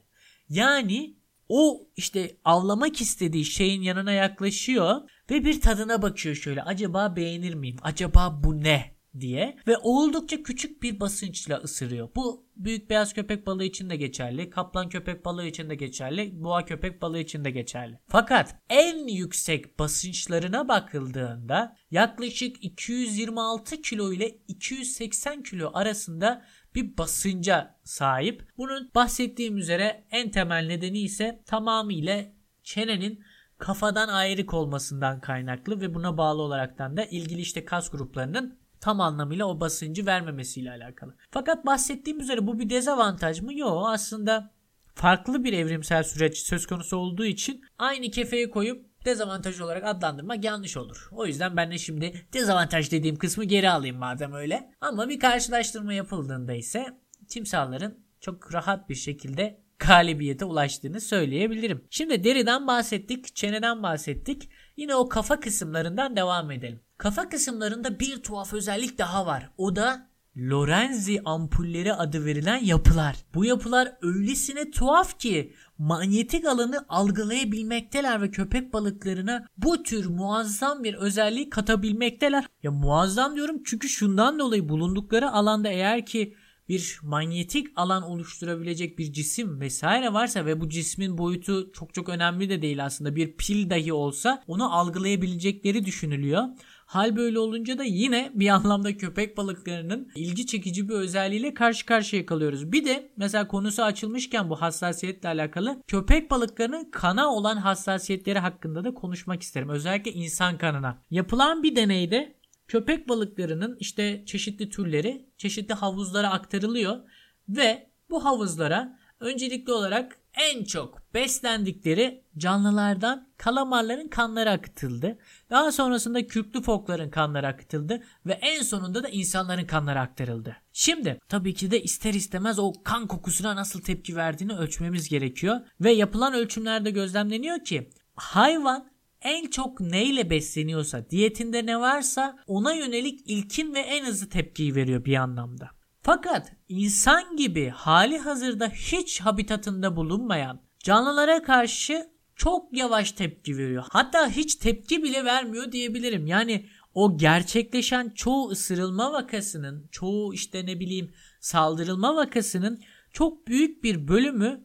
Yani 0.48 1.16
o 1.48 1.88
işte 1.96 2.36
avlamak 2.44 3.00
istediği 3.00 3.44
şeyin 3.44 3.82
yanına 3.82 4.12
yaklaşıyor 4.12 5.00
ve 5.30 5.44
bir 5.44 5.60
tadına 5.60 6.02
bakıyor 6.02 6.34
şöyle. 6.34 6.62
Acaba 6.62 7.16
beğenir 7.16 7.54
miyim? 7.54 7.76
Acaba 7.82 8.40
bu 8.44 8.62
ne? 8.62 9.01
Diye 9.20 9.56
ve 9.68 9.76
oldukça 9.82 10.42
küçük 10.42 10.82
bir 10.82 11.00
basınçla 11.00 11.56
ısırıyor. 11.56 12.08
Bu 12.16 12.46
büyük 12.56 12.90
beyaz 12.90 13.14
köpek 13.14 13.46
balığı 13.46 13.64
için 13.64 13.90
de 13.90 13.96
geçerli, 13.96 14.50
kaplan 14.50 14.88
köpek 14.88 15.24
balığı 15.24 15.46
için 15.46 15.70
de 15.70 15.74
geçerli, 15.74 16.44
boğa 16.44 16.64
köpek 16.64 17.02
balığı 17.02 17.18
için 17.18 17.44
de 17.44 17.50
geçerli. 17.50 17.98
Fakat 18.08 18.56
en 18.70 19.06
yüksek 19.06 19.78
basınçlarına 19.78 20.68
bakıldığında 20.68 21.76
yaklaşık 21.90 22.64
226 22.64 23.82
kilo 23.82 24.12
ile 24.12 24.28
280 24.48 25.42
kilo 25.42 25.70
arasında 25.74 26.44
bir 26.74 26.98
basınca 26.98 27.78
sahip. 27.84 28.46
Bunun 28.58 28.90
bahsettiğim 28.94 29.56
üzere 29.56 30.04
en 30.10 30.30
temel 30.30 30.66
nedeni 30.66 31.00
ise 31.00 31.42
tamamıyla 31.46 32.24
çenenin 32.62 33.24
kafadan 33.58 34.08
ayrık 34.08 34.54
olmasından 34.54 35.20
kaynaklı 35.20 35.80
ve 35.80 35.94
buna 35.94 36.18
bağlı 36.18 36.42
olaraktan 36.42 36.96
da 36.96 37.04
ilgili 37.04 37.40
işte 37.40 37.64
kas 37.64 37.90
gruplarının 37.90 38.61
tam 38.82 39.00
anlamıyla 39.00 39.46
o 39.46 39.60
basıncı 39.60 40.06
vermemesiyle 40.06 40.70
alakalı. 40.70 41.14
Fakat 41.30 41.66
bahsettiğim 41.66 42.20
üzere 42.20 42.46
bu 42.46 42.58
bir 42.58 42.70
dezavantaj 42.70 43.40
mı? 43.40 43.54
Yok 43.54 43.84
aslında 43.88 44.50
farklı 44.94 45.44
bir 45.44 45.52
evrimsel 45.52 46.02
süreç 46.02 46.38
söz 46.38 46.66
konusu 46.66 46.96
olduğu 46.96 47.24
için 47.24 47.64
aynı 47.78 48.10
kefeye 48.10 48.50
koyup 48.50 49.04
dezavantaj 49.04 49.60
olarak 49.60 49.84
adlandırmak 49.84 50.44
yanlış 50.44 50.76
olur. 50.76 51.08
O 51.12 51.26
yüzden 51.26 51.56
ben 51.56 51.70
de 51.70 51.78
şimdi 51.78 52.26
dezavantaj 52.32 52.92
dediğim 52.92 53.16
kısmı 53.16 53.44
geri 53.44 53.70
alayım 53.70 53.96
madem 53.96 54.32
öyle. 54.32 54.72
Ama 54.80 55.08
bir 55.08 55.20
karşılaştırma 55.20 55.92
yapıldığında 55.92 56.54
ise 56.54 56.86
timsahların 57.28 58.04
çok 58.20 58.54
rahat 58.54 58.88
bir 58.88 58.94
şekilde 58.94 59.61
galibiyete 59.86 60.44
ulaştığını 60.44 61.00
söyleyebilirim. 61.00 61.84
Şimdi 61.90 62.24
deriden 62.24 62.66
bahsettik, 62.66 63.36
çeneden 63.36 63.82
bahsettik. 63.82 64.48
Yine 64.76 64.94
o 64.94 65.08
kafa 65.08 65.40
kısımlarından 65.40 66.16
devam 66.16 66.50
edelim. 66.50 66.80
Kafa 66.98 67.28
kısımlarında 67.28 68.00
bir 68.00 68.22
tuhaf 68.22 68.52
özellik 68.52 68.98
daha 68.98 69.26
var. 69.26 69.50
O 69.58 69.76
da 69.76 70.12
Lorenzi 70.36 71.22
ampulleri 71.24 71.94
adı 71.94 72.24
verilen 72.24 72.64
yapılar. 72.64 73.16
Bu 73.34 73.44
yapılar 73.44 73.92
öylesine 74.02 74.70
tuhaf 74.70 75.18
ki 75.18 75.52
manyetik 75.78 76.46
alanı 76.46 76.84
algılayabilmekteler 76.88 78.22
ve 78.22 78.30
köpek 78.30 78.72
balıklarına 78.72 79.46
bu 79.56 79.82
tür 79.82 80.06
muazzam 80.06 80.84
bir 80.84 80.94
özelliği 80.94 81.50
katabilmekteler. 81.50 82.44
Ya 82.62 82.70
muazzam 82.70 83.36
diyorum 83.36 83.62
çünkü 83.64 83.88
şundan 83.88 84.38
dolayı 84.38 84.68
bulundukları 84.68 85.30
alanda 85.30 85.68
eğer 85.68 86.06
ki 86.06 86.34
bir 86.72 86.98
manyetik 87.02 87.66
alan 87.76 88.02
oluşturabilecek 88.02 88.98
bir 88.98 89.12
cisim 89.12 89.60
vesaire 89.60 90.12
varsa 90.12 90.46
ve 90.46 90.60
bu 90.60 90.68
cismin 90.68 91.18
boyutu 91.18 91.72
çok 91.72 91.94
çok 91.94 92.08
önemli 92.08 92.48
de 92.48 92.62
değil 92.62 92.84
aslında 92.84 93.16
bir 93.16 93.36
pil 93.36 93.70
dahi 93.70 93.92
olsa 93.92 94.42
onu 94.46 94.74
algılayabilecekleri 94.74 95.84
düşünülüyor. 95.84 96.42
Hal 96.86 97.16
böyle 97.16 97.38
olunca 97.38 97.78
da 97.78 97.84
yine 97.84 98.30
bir 98.34 98.48
anlamda 98.48 98.96
köpek 98.96 99.36
balıklarının 99.36 100.10
ilgi 100.14 100.46
çekici 100.46 100.88
bir 100.88 100.94
özelliğiyle 100.94 101.54
karşı 101.54 101.86
karşıya 101.86 102.26
kalıyoruz. 102.26 102.72
Bir 102.72 102.84
de 102.84 103.12
mesela 103.16 103.48
konusu 103.48 103.82
açılmışken 103.82 104.50
bu 104.50 104.62
hassasiyetle 104.62 105.28
alakalı 105.28 105.82
köpek 105.86 106.30
balıklarının 106.30 106.90
kana 106.90 107.34
olan 107.34 107.56
hassasiyetleri 107.56 108.38
hakkında 108.38 108.84
da 108.84 108.94
konuşmak 108.94 109.42
isterim. 109.42 109.68
Özellikle 109.68 110.12
insan 110.12 110.58
kanına. 110.58 111.02
Yapılan 111.10 111.62
bir 111.62 111.76
deneyde 111.76 112.41
köpek 112.68 113.08
balıklarının 113.08 113.76
işte 113.80 114.24
çeşitli 114.26 114.70
türleri 114.70 115.28
çeşitli 115.36 115.74
havuzlara 115.74 116.30
aktarılıyor 116.30 117.00
ve 117.48 117.90
bu 118.10 118.24
havuzlara 118.24 118.98
öncelikli 119.20 119.72
olarak 119.72 120.18
en 120.34 120.64
çok 120.64 121.14
beslendikleri 121.14 122.24
canlılardan 122.38 123.28
kalamarların 123.36 124.08
kanları 124.08 124.50
akıtıldı. 124.50 125.18
Daha 125.50 125.72
sonrasında 125.72 126.26
kürklü 126.26 126.62
fokların 126.62 127.10
kanları 127.10 127.46
akıtıldı 127.46 128.02
ve 128.26 128.32
en 128.32 128.62
sonunda 128.62 129.02
da 129.02 129.08
insanların 129.08 129.66
kanları 129.66 130.00
aktarıldı. 130.00 130.56
Şimdi 130.72 131.18
tabii 131.28 131.54
ki 131.54 131.70
de 131.70 131.82
ister 131.82 132.14
istemez 132.14 132.58
o 132.58 132.72
kan 132.84 133.06
kokusuna 133.06 133.56
nasıl 133.56 133.82
tepki 133.82 134.16
verdiğini 134.16 134.52
ölçmemiz 134.52 135.08
gerekiyor 135.08 135.60
ve 135.80 135.92
yapılan 135.92 136.34
ölçümlerde 136.34 136.90
gözlemleniyor 136.90 137.64
ki 137.64 137.90
hayvan 138.14 138.91
en 139.24 139.50
çok 139.50 139.80
neyle 139.80 140.30
besleniyorsa, 140.30 141.10
diyetinde 141.10 141.66
ne 141.66 141.80
varsa 141.80 142.38
ona 142.46 142.72
yönelik 142.74 143.20
ilkin 143.26 143.74
ve 143.74 143.80
en 143.80 144.06
hızlı 144.06 144.28
tepkiyi 144.28 144.74
veriyor 144.74 145.04
bir 145.04 145.16
anlamda. 145.16 145.70
Fakat 146.02 146.52
insan 146.68 147.36
gibi 147.36 147.68
hali 147.68 148.18
hazırda 148.18 148.68
hiç 148.68 149.20
habitatında 149.20 149.96
bulunmayan 149.96 150.60
canlılara 150.78 151.42
karşı 151.42 152.12
çok 152.36 152.76
yavaş 152.76 153.12
tepki 153.12 153.58
veriyor. 153.58 153.84
Hatta 153.90 154.28
hiç 154.28 154.54
tepki 154.54 155.02
bile 155.02 155.24
vermiyor 155.24 155.72
diyebilirim. 155.72 156.26
Yani 156.26 156.66
o 156.94 157.18
gerçekleşen 157.18 158.08
çoğu 158.08 158.50
ısırılma 158.50 159.12
vakasının, 159.12 159.88
çoğu 159.90 160.34
işte 160.34 160.66
ne 160.66 160.80
bileyim 160.80 161.12
saldırılma 161.40 162.16
vakasının 162.16 162.80
çok 163.12 163.46
büyük 163.46 163.84
bir 163.84 164.08
bölümü 164.08 164.64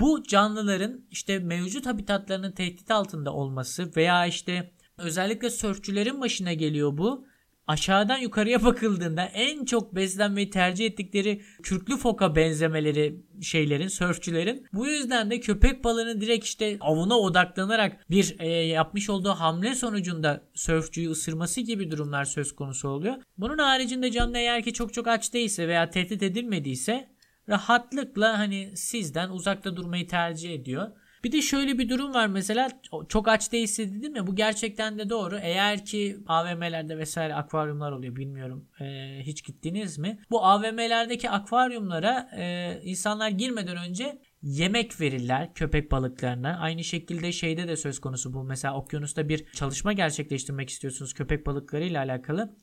bu 0.00 0.22
canlıların 0.22 1.06
işte 1.10 1.38
mevcut 1.38 1.86
habitatlarının 1.86 2.52
tehdit 2.52 2.90
altında 2.90 3.32
olması 3.32 3.90
veya 3.96 4.26
işte 4.26 4.72
özellikle 4.98 5.50
sörfçülerin 5.50 6.20
başına 6.20 6.52
geliyor 6.52 6.98
bu 6.98 7.26
aşağıdan 7.68 8.18
yukarıya 8.18 8.62
bakıldığında 8.64 9.24
en 9.24 9.64
çok 9.64 9.94
beslenmeyi 9.94 10.50
tercih 10.50 10.86
ettikleri 10.86 11.42
kürklü 11.62 11.96
foka 11.96 12.36
benzemeleri 12.36 13.22
şeylerin, 13.42 13.88
sörfçülerin. 13.88 14.66
Bu 14.72 14.86
yüzden 14.86 15.30
de 15.30 15.40
köpek 15.40 15.84
balığının 15.84 16.20
direkt 16.20 16.44
işte 16.44 16.76
avına 16.80 17.18
odaklanarak 17.18 18.10
bir 18.10 18.36
e, 18.38 18.48
yapmış 18.48 19.10
olduğu 19.10 19.30
hamle 19.30 19.74
sonucunda 19.74 20.42
sörfçüyü 20.54 21.10
ısırması 21.10 21.60
gibi 21.60 21.90
durumlar 21.90 22.24
söz 22.24 22.54
konusu 22.54 22.88
oluyor. 22.88 23.14
Bunun 23.38 23.58
haricinde 23.58 24.10
canlı 24.10 24.38
eğer 24.38 24.62
ki 24.62 24.72
çok 24.72 24.94
çok 24.94 25.06
aç 25.06 25.32
değilse 25.32 25.68
veya 25.68 25.90
tehdit 25.90 26.22
edilmediyse 26.22 27.08
rahatlıkla 27.48 28.38
hani 28.38 28.76
sizden 28.76 29.30
uzakta 29.30 29.76
durmayı 29.76 30.06
tercih 30.08 30.54
ediyor. 30.54 30.90
Bir 31.24 31.32
de 31.32 31.42
şöyle 31.42 31.78
bir 31.78 31.88
durum 31.88 32.14
var 32.14 32.26
mesela 32.26 32.68
çok 33.08 33.28
aç 33.28 33.52
değilse 33.52 33.94
dedim 33.94 34.16
ya 34.16 34.26
bu 34.26 34.36
gerçekten 34.36 34.98
de 34.98 35.10
doğru. 35.10 35.38
Eğer 35.42 35.84
ki 35.84 36.18
AVM'lerde 36.26 36.98
vesaire 36.98 37.34
akvaryumlar 37.34 37.92
oluyor 37.92 38.16
bilmiyorum 38.16 38.68
e, 38.80 38.84
hiç 39.22 39.44
gittiniz 39.44 39.98
mi? 39.98 40.18
Bu 40.30 40.44
AVM'lerdeki 40.44 41.30
akvaryumlara 41.30 42.30
e, 42.36 42.74
insanlar 42.84 43.28
girmeden 43.28 43.76
önce 43.76 44.18
yemek 44.42 45.00
verirler 45.00 45.54
köpek 45.54 45.92
balıklarına. 45.92 46.58
Aynı 46.58 46.84
şekilde 46.84 47.32
şeyde 47.32 47.68
de 47.68 47.76
söz 47.76 48.00
konusu 48.00 48.34
bu. 48.34 48.44
Mesela 48.44 48.74
okyanusta 48.74 49.28
bir 49.28 49.52
çalışma 49.52 49.92
gerçekleştirmek 49.92 50.70
istiyorsunuz 50.70 51.14
köpek 51.14 51.46
balıkları 51.46 51.84
ile 51.84 51.98
alakalı. 51.98 52.56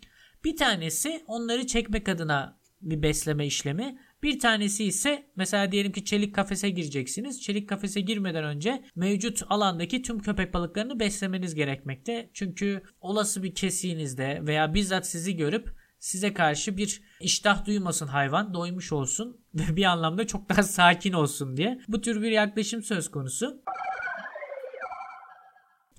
Bir 0.44 0.58
tanesi 0.58 1.24
onları 1.28 1.68
çekmek 1.68 2.10
adına 2.10 2.60
bir 2.82 3.02
besleme 3.02 3.46
işlemi. 3.46 4.00
Bir 4.26 4.40
tanesi 4.40 4.86
ise 4.86 5.26
mesela 5.36 5.72
diyelim 5.72 5.92
ki 5.92 6.06
çelik 6.06 6.36
kafese 6.36 6.70
gireceksiniz. 6.70 7.42
Çelik 7.42 7.70
kafese 7.70 8.02
girmeden 8.02 8.44
önce 8.44 8.84
mevcut 8.96 9.42
alandaki 9.50 10.02
tüm 10.02 10.20
köpek 10.20 10.54
balıklarını 10.54 11.00
beslemeniz 11.00 11.56
gerekmekte. 11.56 12.30
Çünkü 12.34 12.84
olası 13.02 13.44
bir 13.44 13.56
kesiğinizde 13.56 14.40
veya 14.42 14.74
bizzat 14.74 15.08
sizi 15.08 15.36
görüp 15.36 15.76
size 16.00 16.34
karşı 16.34 16.78
bir 16.78 17.02
iştah 17.22 17.66
duymasın 17.66 18.08
hayvan, 18.08 18.54
doymuş 18.54 18.92
olsun 18.92 19.42
ve 19.54 19.76
bir 19.76 19.84
anlamda 19.84 20.28
çok 20.28 20.50
daha 20.50 20.64
sakin 20.64 21.14
olsun 21.14 21.58
diye. 21.58 21.80
Bu 21.88 22.02
tür 22.02 22.22
bir 22.22 22.32
yaklaşım 22.32 22.84
söz 22.84 23.12
konusu. 23.12 23.64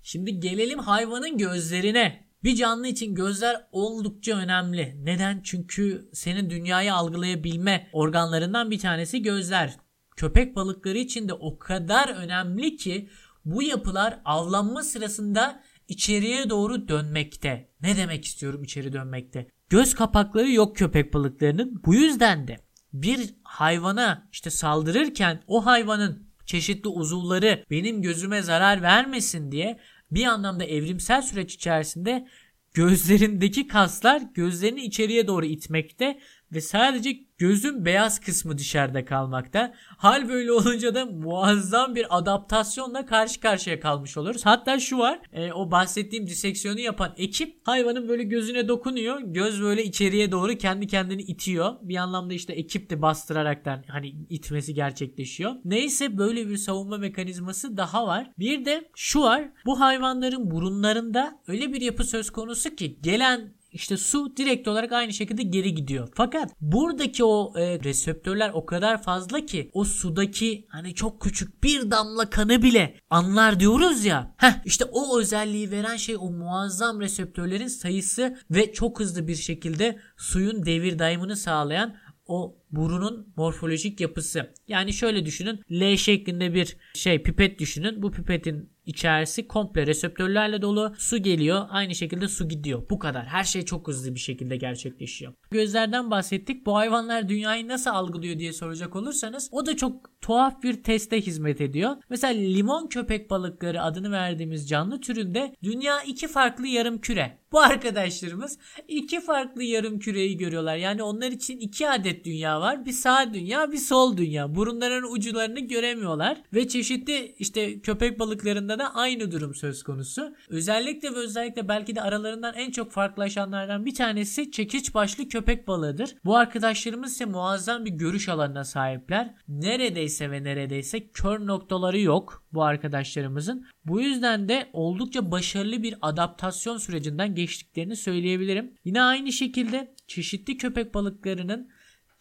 Şimdi 0.02 0.40
gelelim 0.40 0.78
hayvanın 0.78 1.38
gözlerine. 1.38 2.25
Bir 2.44 2.56
canlı 2.56 2.86
için 2.86 3.14
gözler 3.14 3.66
oldukça 3.72 4.36
önemli. 4.36 4.96
Neden? 5.04 5.40
Çünkü 5.44 6.10
senin 6.12 6.50
dünyayı 6.50 6.94
algılayabilme 6.94 7.88
organlarından 7.92 8.70
bir 8.70 8.78
tanesi 8.78 9.22
gözler. 9.22 9.76
Köpek 10.16 10.56
balıkları 10.56 10.98
için 10.98 11.28
de 11.28 11.32
o 11.32 11.58
kadar 11.58 12.08
önemli 12.08 12.76
ki 12.76 13.08
bu 13.44 13.62
yapılar 13.62 14.20
avlanma 14.24 14.82
sırasında 14.82 15.62
içeriye 15.88 16.50
doğru 16.50 16.88
dönmekte. 16.88 17.70
Ne 17.80 17.96
demek 17.96 18.24
istiyorum 18.24 18.64
içeri 18.64 18.92
dönmekte? 18.92 19.46
Göz 19.68 19.94
kapakları 19.94 20.50
yok 20.50 20.76
köpek 20.76 21.14
balıklarının. 21.14 21.82
Bu 21.86 21.94
yüzden 21.94 22.48
de 22.48 22.56
bir 22.92 23.34
hayvana 23.42 24.28
işte 24.32 24.50
saldırırken 24.50 25.42
o 25.46 25.66
hayvanın 25.66 26.26
çeşitli 26.46 26.88
uzuvları 26.88 27.64
benim 27.70 28.02
gözüme 28.02 28.42
zarar 28.42 28.82
vermesin 28.82 29.52
diye 29.52 29.78
bir 30.10 30.24
anlamda 30.24 30.64
evrimsel 30.64 31.22
süreç 31.22 31.54
içerisinde 31.54 32.28
gözlerindeki 32.74 33.66
kaslar 33.66 34.22
gözlerini 34.34 34.80
içeriye 34.80 35.26
doğru 35.26 35.46
itmekte 35.46 36.20
ve 36.52 36.60
sadece 36.60 37.26
gözün 37.38 37.84
beyaz 37.84 38.20
kısmı 38.20 38.58
dışarıda 38.58 39.04
kalmakta. 39.04 39.74
Hal 39.96 40.28
böyle 40.28 40.52
olunca 40.52 40.94
da 40.94 41.06
muazzam 41.06 41.94
bir 41.94 42.18
adaptasyonla 42.18 43.06
karşı 43.06 43.40
karşıya 43.40 43.80
kalmış 43.80 44.16
oluruz. 44.16 44.46
Hatta 44.46 44.80
şu 44.80 44.98
var 44.98 45.20
e, 45.32 45.52
o 45.52 45.70
bahsettiğim 45.70 46.26
diseksiyonu 46.26 46.80
yapan 46.80 47.14
ekip 47.16 47.60
hayvanın 47.66 48.08
böyle 48.08 48.22
gözüne 48.22 48.68
dokunuyor. 48.68 49.20
Göz 49.20 49.62
böyle 49.62 49.84
içeriye 49.84 50.32
doğru 50.32 50.58
kendi 50.58 50.86
kendini 50.86 51.22
itiyor. 51.22 51.74
Bir 51.82 51.96
anlamda 51.96 52.34
işte 52.34 52.52
ekip 52.52 52.90
de 52.90 53.02
bastıraraktan 53.02 53.84
hani 53.88 54.08
itmesi 54.08 54.74
gerçekleşiyor. 54.74 55.52
Neyse 55.64 56.18
böyle 56.18 56.48
bir 56.48 56.56
savunma 56.56 56.98
mekanizması 56.98 57.76
daha 57.76 58.06
var. 58.06 58.30
Bir 58.38 58.64
de 58.64 58.90
şu 58.96 59.22
var 59.22 59.48
bu 59.66 59.80
hayvanların 59.80 60.50
burunlarında 60.50 61.40
öyle 61.48 61.72
bir 61.72 61.80
yapı 61.80 62.04
söz 62.04 62.30
konusu 62.30 62.74
ki 62.74 62.98
gelen 63.02 63.56
işte 63.76 63.96
su 63.96 64.36
direkt 64.36 64.68
olarak 64.68 64.92
aynı 64.92 65.12
şekilde 65.12 65.42
geri 65.42 65.74
gidiyor. 65.74 66.08
Fakat 66.14 66.50
buradaki 66.60 67.24
o 67.24 67.52
e, 67.56 67.80
reseptörler 67.84 68.50
o 68.54 68.66
kadar 68.66 69.02
fazla 69.02 69.46
ki 69.46 69.70
o 69.72 69.84
sudaki 69.84 70.66
hani 70.68 70.94
çok 70.94 71.22
küçük 71.22 71.64
bir 71.64 71.90
damla 71.90 72.30
kanı 72.30 72.62
bile 72.62 73.00
anlar 73.10 73.60
diyoruz 73.60 74.04
ya. 74.04 74.34
Heh 74.36 74.52
işte 74.64 74.84
o 74.84 75.18
özelliği 75.20 75.70
veren 75.70 75.96
şey 75.96 76.16
o 76.16 76.30
muazzam 76.30 77.00
reseptörlerin 77.00 77.68
sayısı 77.68 78.38
ve 78.50 78.72
çok 78.72 79.00
hızlı 79.00 79.28
bir 79.28 79.36
şekilde 79.36 79.98
suyun 80.16 80.66
devir 80.66 80.98
daimini 80.98 81.36
sağlayan 81.36 81.96
o 82.26 82.56
burunun 82.70 83.32
morfolojik 83.36 84.00
yapısı. 84.00 84.54
Yani 84.68 84.92
şöyle 84.92 85.26
düşünün. 85.26 85.60
L 85.70 85.96
şeklinde 85.96 86.54
bir 86.54 86.76
şey 86.94 87.22
pipet 87.22 87.58
düşünün. 87.58 88.02
Bu 88.02 88.10
pipetin 88.10 88.76
içerisi 88.86 89.48
komple 89.48 89.86
reseptörlerle 89.86 90.62
dolu. 90.62 90.94
Su 90.98 91.18
geliyor. 91.18 91.66
Aynı 91.70 91.94
şekilde 91.94 92.28
su 92.28 92.48
gidiyor. 92.48 92.82
Bu 92.90 92.98
kadar. 92.98 93.26
Her 93.26 93.44
şey 93.44 93.64
çok 93.64 93.88
hızlı 93.88 94.14
bir 94.14 94.20
şekilde 94.20 94.56
gerçekleşiyor. 94.56 95.32
Gözlerden 95.50 96.10
bahsettik. 96.10 96.66
Bu 96.66 96.76
hayvanlar 96.76 97.28
dünyayı 97.28 97.68
nasıl 97.68 97.90
algılıyor 97.90 98.38
diye 98.38 98.52
soracak 98.52 98.96
olursanız 98.96 99.48
o 99.52 99.66
da 99.66 99.76
çok 99.76 100.20
tuhaf 100.20 100.62
bir 100.62 100.82
teste 100.82 101.20
hizmet 101.20 101.60
ediyor. 101.60 101.96
Mesela 102.10 102.32
limon 102.32 102.86
köpek 102.88 103.30
balıkları 103.30 103.82
adını 103.82 104.10
verdiğimiz 104.10 104.68
canlı 104.68 105.00
türünde 105.00 105.54
dünya 105.62 106.02
iki 106.02 106.28
farklı 106.28 106.66
yarım 106.66 107.00
küre. 107.00 107.38
Bu 107.52 107.60
arkadaşlarımız 107.60 108.58
iki 108.88 109.20
farklı 109.20 109.62
yarım 109.62 109.98
küreyi 109.98 110.36
görüyorlar. 110.36 110.76
Yani 110.76 111.02
onlar 111.02 111.30
için 111.30 111.58
iki 111.58 111.90
adet 111.90 112.24
dünya 112.24 112.55
var. 112.60 112.86
Bir 112.86 112.92
sağ 112.92 113.34
dünya 113.34 113.72
bir 113.72 113.78
sol 113.78 114.16
dünya. 114.16 114.54
Burunların 114.54 115.12
ucularını 115.12 115.60
göremiyorlar. 115.60 116.42
Ve 116.54 116.68
çeşitli 116.68 117.34
işte 117.38 117.80
köpek 117.80 118.18
balıklarında 118.18 118.78
da 118.78 118.94
aynı 118.94 119.32
durum 119.32 119.54
söz 119.54 119.82
konusu. 119.82 120.34
Özellikle 120.48 121.14
ve 121.14 121.18
özellikle 121.18 121.68
belki 121.68 121.96
de 121.96 122.02
aralarından 122.02 122.54
en 122.54 122.70
çok 122.70 122.92
farklılaşanlardan 122.92 123.86
bir 123.86 123.94
tanesi 123.94 124.50
çekiç 124.50 124.94
başlı 124.94 125.28
köpek 125.28 125.68
balığıdır. 125.68 126.14
Bu 126.24 126.36
arkadaşlarımız 126.36 127.12
ise 127.12 127.24
muazzam 127.24 127.84
bir 127.84 127.90
görüş 127.90 128.28
alanına 128.28 128.64
sahipler. 128.64 129.34
Neredeyse 129.48 130.30
ve 130.30 130.44
neredeyse 130.44 131.08
kör 131.08 131.46
noktaları 131.46 132.00
yok 132.00 132.46
bu 132.52 132.62
arkadaşlarımızın. 132.62 133.66
Bu 133.84 134.00
yüzden 134.00 134.48
de 134.48 134.70
oldukça 134.72 135.30
başarılı 135.30 135.82
bir 135.82 135.94
adaptasyon 136.02 136.78
sürecinden 136.78 137.34
geçtiklerini 137.34 137.96
söyleyebilirim. 137.96 138.74
Yine 138.84 139.02
aynı 139.02 139.32
şekilde 139.32 139.94
çeşitli 140.06 140.56
köpek 140.56 140.94
balıklarının 140.94 141.68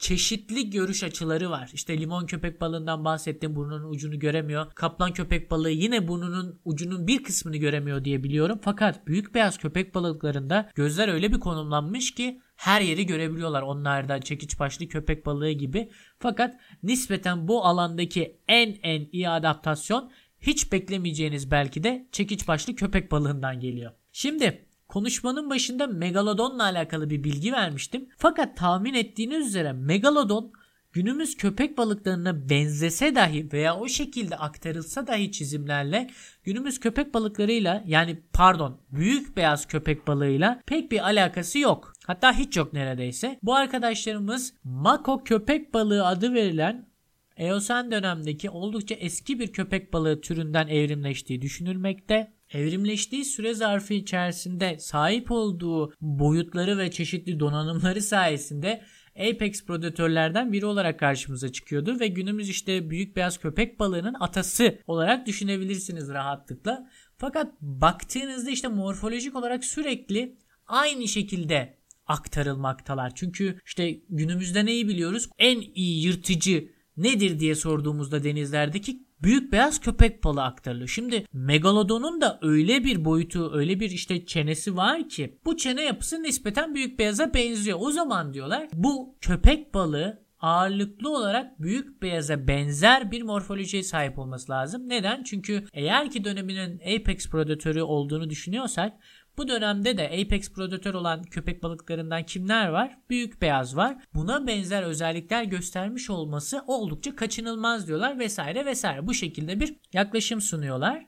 çeşitli 0.05 0.69
görüş 0.69 1.03
açıları 1.03 1.49
var. 1.49 1.69
İşte 1.73 1.99
limon 1.99 2.25
köpek 2.25 2.61
balığından 2.61 3.05
bahsettim 3.05 3.55
burnunun 3.55 3.89
ucunu 3.89 4.19
göremiyor. 4.19 4.71
Kaplan 4.71 5.13
köpek 5.13 5.51
balığı 5.51 5.69
yine 5.69 6.07
burnunun 6.07 6.59
ucunun 6.65 7.07
bir 7.07 7.23
kısmını 7.23 7.57
göremiyor 7.57 8.05
diye 8.05 8.23
biliyorum. 8.23 8.59
Fakat 8.61 9.07
büyük 9.07 9.35
beyaz 9.35 9.57
köpek 9.57 9.95
balıklarında 9.95 10.69
gözler 10.75 11.07
öyle 11.07 11.31
bir 11.31 11.39
konumlanmış 11.39 12.15
ki 12.15 12.41
her 12.55 12.81
yeri 12.81 13.05
görebiliyorlar. 13.05 13.61
Onlar 13.61 14.09
da 14.09 14.21
çekiç 14.21 14.59
başlı 14.59 14.87
köpek 14.87 15.25
balığı 15.25 15.51
gibi. 15.51 15.89
Fakat 16.19 16.55
nispeten 16.83 17.47
bu 17.47 17.65
alandaki 17.65 18.37
en 18.47 18.75
en 18.83 19.07
iyi 19.11 19.29
adaptasyon 19.29 20.11
hiç 20.41 20.71
beklemeyeceğiniz 20.71 21.51
belki 21.51 21.83
de 21.83 22.07
çekiç 22.11 22.47
başlı 22.47 22.75
köpek 22.75 23.11
balığından 23.11 23.59
geliyor. 23.59 23.91
Şimdi 24.11 24.65
konuşmanın 24.95 25.49
başında 25.49 25.87
Megalodon'la 25.87 26.63
alakalı 26.63 27.09
bir 27.09 27.23
bilgi 27.23 27.53
vermiştim. 27.53 28.09
Fakat 28.17 28.57
tahmin 28.57 28.93
ettiğiniz 28.93 29.47
üzere 29.47 29.73
Megalodon 29.73 30.53
günümüz 30.91 31.37
köpek 31.37 31.77
balıklarına 31.77 32.49
benzese 32.49 33.15
dahi 33.15 33.53
veya 33.53 33.75
o 33.75 33.87
şekilde 33.87 34.35
aktarılsa 34.35 35.07
dahi 35.07 35.31
çizimlerle 35.31 36.09
günümüz 36.43 36.79
köpek 36.79 37.13
balıklarıyla 37.13 37.83
yani 37.85 38.21
pardon 38.33 38.81
büyük 38.91 39.37
beyaz 39.37 39.67
köpek 39.67 40.07
balığıyla 40.07 40.61
pek 40.65 40.91
bir 40.91 41.05
alakası 41.05 41.59
yok. 41.59 41.93
Hatta 42.05 42.33
hiç 42.33 42.57
yok 42.57 42.73
neredeyse. 42.73 43.39
Bu 43.43 43.55
arkadaşlarımız 43.55 44.53
Mako 44.63 45.23
köpek 45.23 45.73
balığı 45.73 46.07
adı 46.07 46.33
verilen 46.33 46.89
Eosen 47.37 47.91
dönemdeki 47.91 48.49
oldukça 48.49 48.95
eski 48.95 49.39
bir 49.39 49.53
köpek 49.53 49.93
balığı 49.93 50.21
türünden 50.21 50.67
evrimleştiği 50.67 51.41
düşünülmekte. 51.41 52.34
Evrimleştiği 52.55 53.25
süre 53.25 53.53
zarfı 53.53 53.93
içerisinde 53.93 54.79
sahip 54.79 55.31
olduğu 55.31 55.93
boyutları 56.01 56.77
ve 56.77 56.91
çeşitli 56.91 57.39
donanımları 57.39 58.01
sayesinde 58.01 58.81
apex 59.19 59.65
predatörlerden 59.65 60.53
biri 60.53 60.65
olarak 60.65 60.99
karşımıza 60.99 61.51
çıkıyordu 61.51 61.99
ve 61.99 62.07
günümüz 62.07 62.49
işte 62.49 62.89
büyük 62.89 63.15
beyaz 63.15 63.37
köpek 63.37 63.79
balığının 63.79 64.15
atası 64.19 64.79
olarak 64.87 65.27
düşünebilirsiniz 65.27 66.09
rahatlıkla. 66.09 66.89
Fakat 67.17 67.61
baktığınızda 67.61 68.49
işte 68.49 68.67
morfolojik 68.67 69.35
olarak 69.35 69.65
sürekli 69.65 70.37
aynı 70.67 71.07
şekilde 71.07 71.77
aktarılmaktalar. 72.07 73.15
Çünkü 73.15 73.59
işte 73.65 73.91
günümüzde 74.09 74.65
neyi 74.65 74.87
biliyoruz? 74.87 75.29
En 75.37 75.61
iyi 75.75 76.05
yırtıcı 76.05 76.69
nedir 76.97 77.39
diye 77.39 77.55
sorduğumuzda 77.55 78.23
denizlerdeki 78.23 79.04
büyük 79.25 79.51
beyaz 79.51 79.79
köpek 79.79 80.23
balığı 80.23 80.43
aktarılıyor. 80.43 80.87
Şimdi 80.87 81.25
megalodonun 81.33 82.21
da 82.21 82.39
öyle 82.41 82.83
bir 82.83 83.05
boyutu, 83.05 83.51
öyle 83.53 83.79
bir 83.79 83.89
işte 83.89 84.25
çenesi 84.25 84.75
var 84.75 85.09
ki 85.09 85.39
bu 85.45 85.57
çene 85.57 85.81
yapısı 85.81 86.23
nispeten 86.23 86.75
büyük 86.75 86.99
beyaza 86.99 87.33
benziyor. 87.33 87.77
O 87.81 87.91
zaman 87.91 88.33
diyorlar 88.33 88.67
bu 88.73 89.15
köpek 89.21 89.73
balığı 89.73 90.25
ağırlıklı 90.39 91.09
olarak 91.09 91.61
büyük 91.61 92.01
beyaza 92.01 92.47
benzer 92.47 93.11
bir 93.11 93.21
morfolojiye 93.21 93.83
sahip 93.83 94.19
olması 94.19 94.51
lazım. 94.51 94.89
Neden? 94.89 95.23
Çünkü 95.23 95.65
eğer 95.73 96.11
ki 96.11 96.23
döneminin 96.23 96.79
apex 96.79 97.29
predatörü 97.29 97.81
olduğunu 97.81 98.29
düşünüyorsak 98.29 98.93
bu 99.37 99.47
dönemde 99.47 99.97
de 99.97 100.05
apex 100.07 100.53
predatör 100.53 100.93
olan 100.93 101.23
köpek 101.23 101.63
balıklarından 101.63 102.23
kimler 102.23 102.67
var? 102.67 102.97
Büyük 103.09 103.41
beyaz 103.41 103.75
var. 103.75 103.97
Buna 104.13 104.47
benzer 104.47 104.83
özellikler 104.83 105.43
göstermiş 105.43 106.09
olması 106.09 106.63
oldukça 106.67 107.15
kaçınılmaz 107.15 107.87
diyorlar 107.87 108.19
vesaire 108.19 108.65
vesaire. 108.65 109.07
Bu 109.07 109.13
şekilde 109.13 109.59
bir 109.59 109.75
yaklaşım 109.93 110.41
sunuyorlar. 110.41 111.05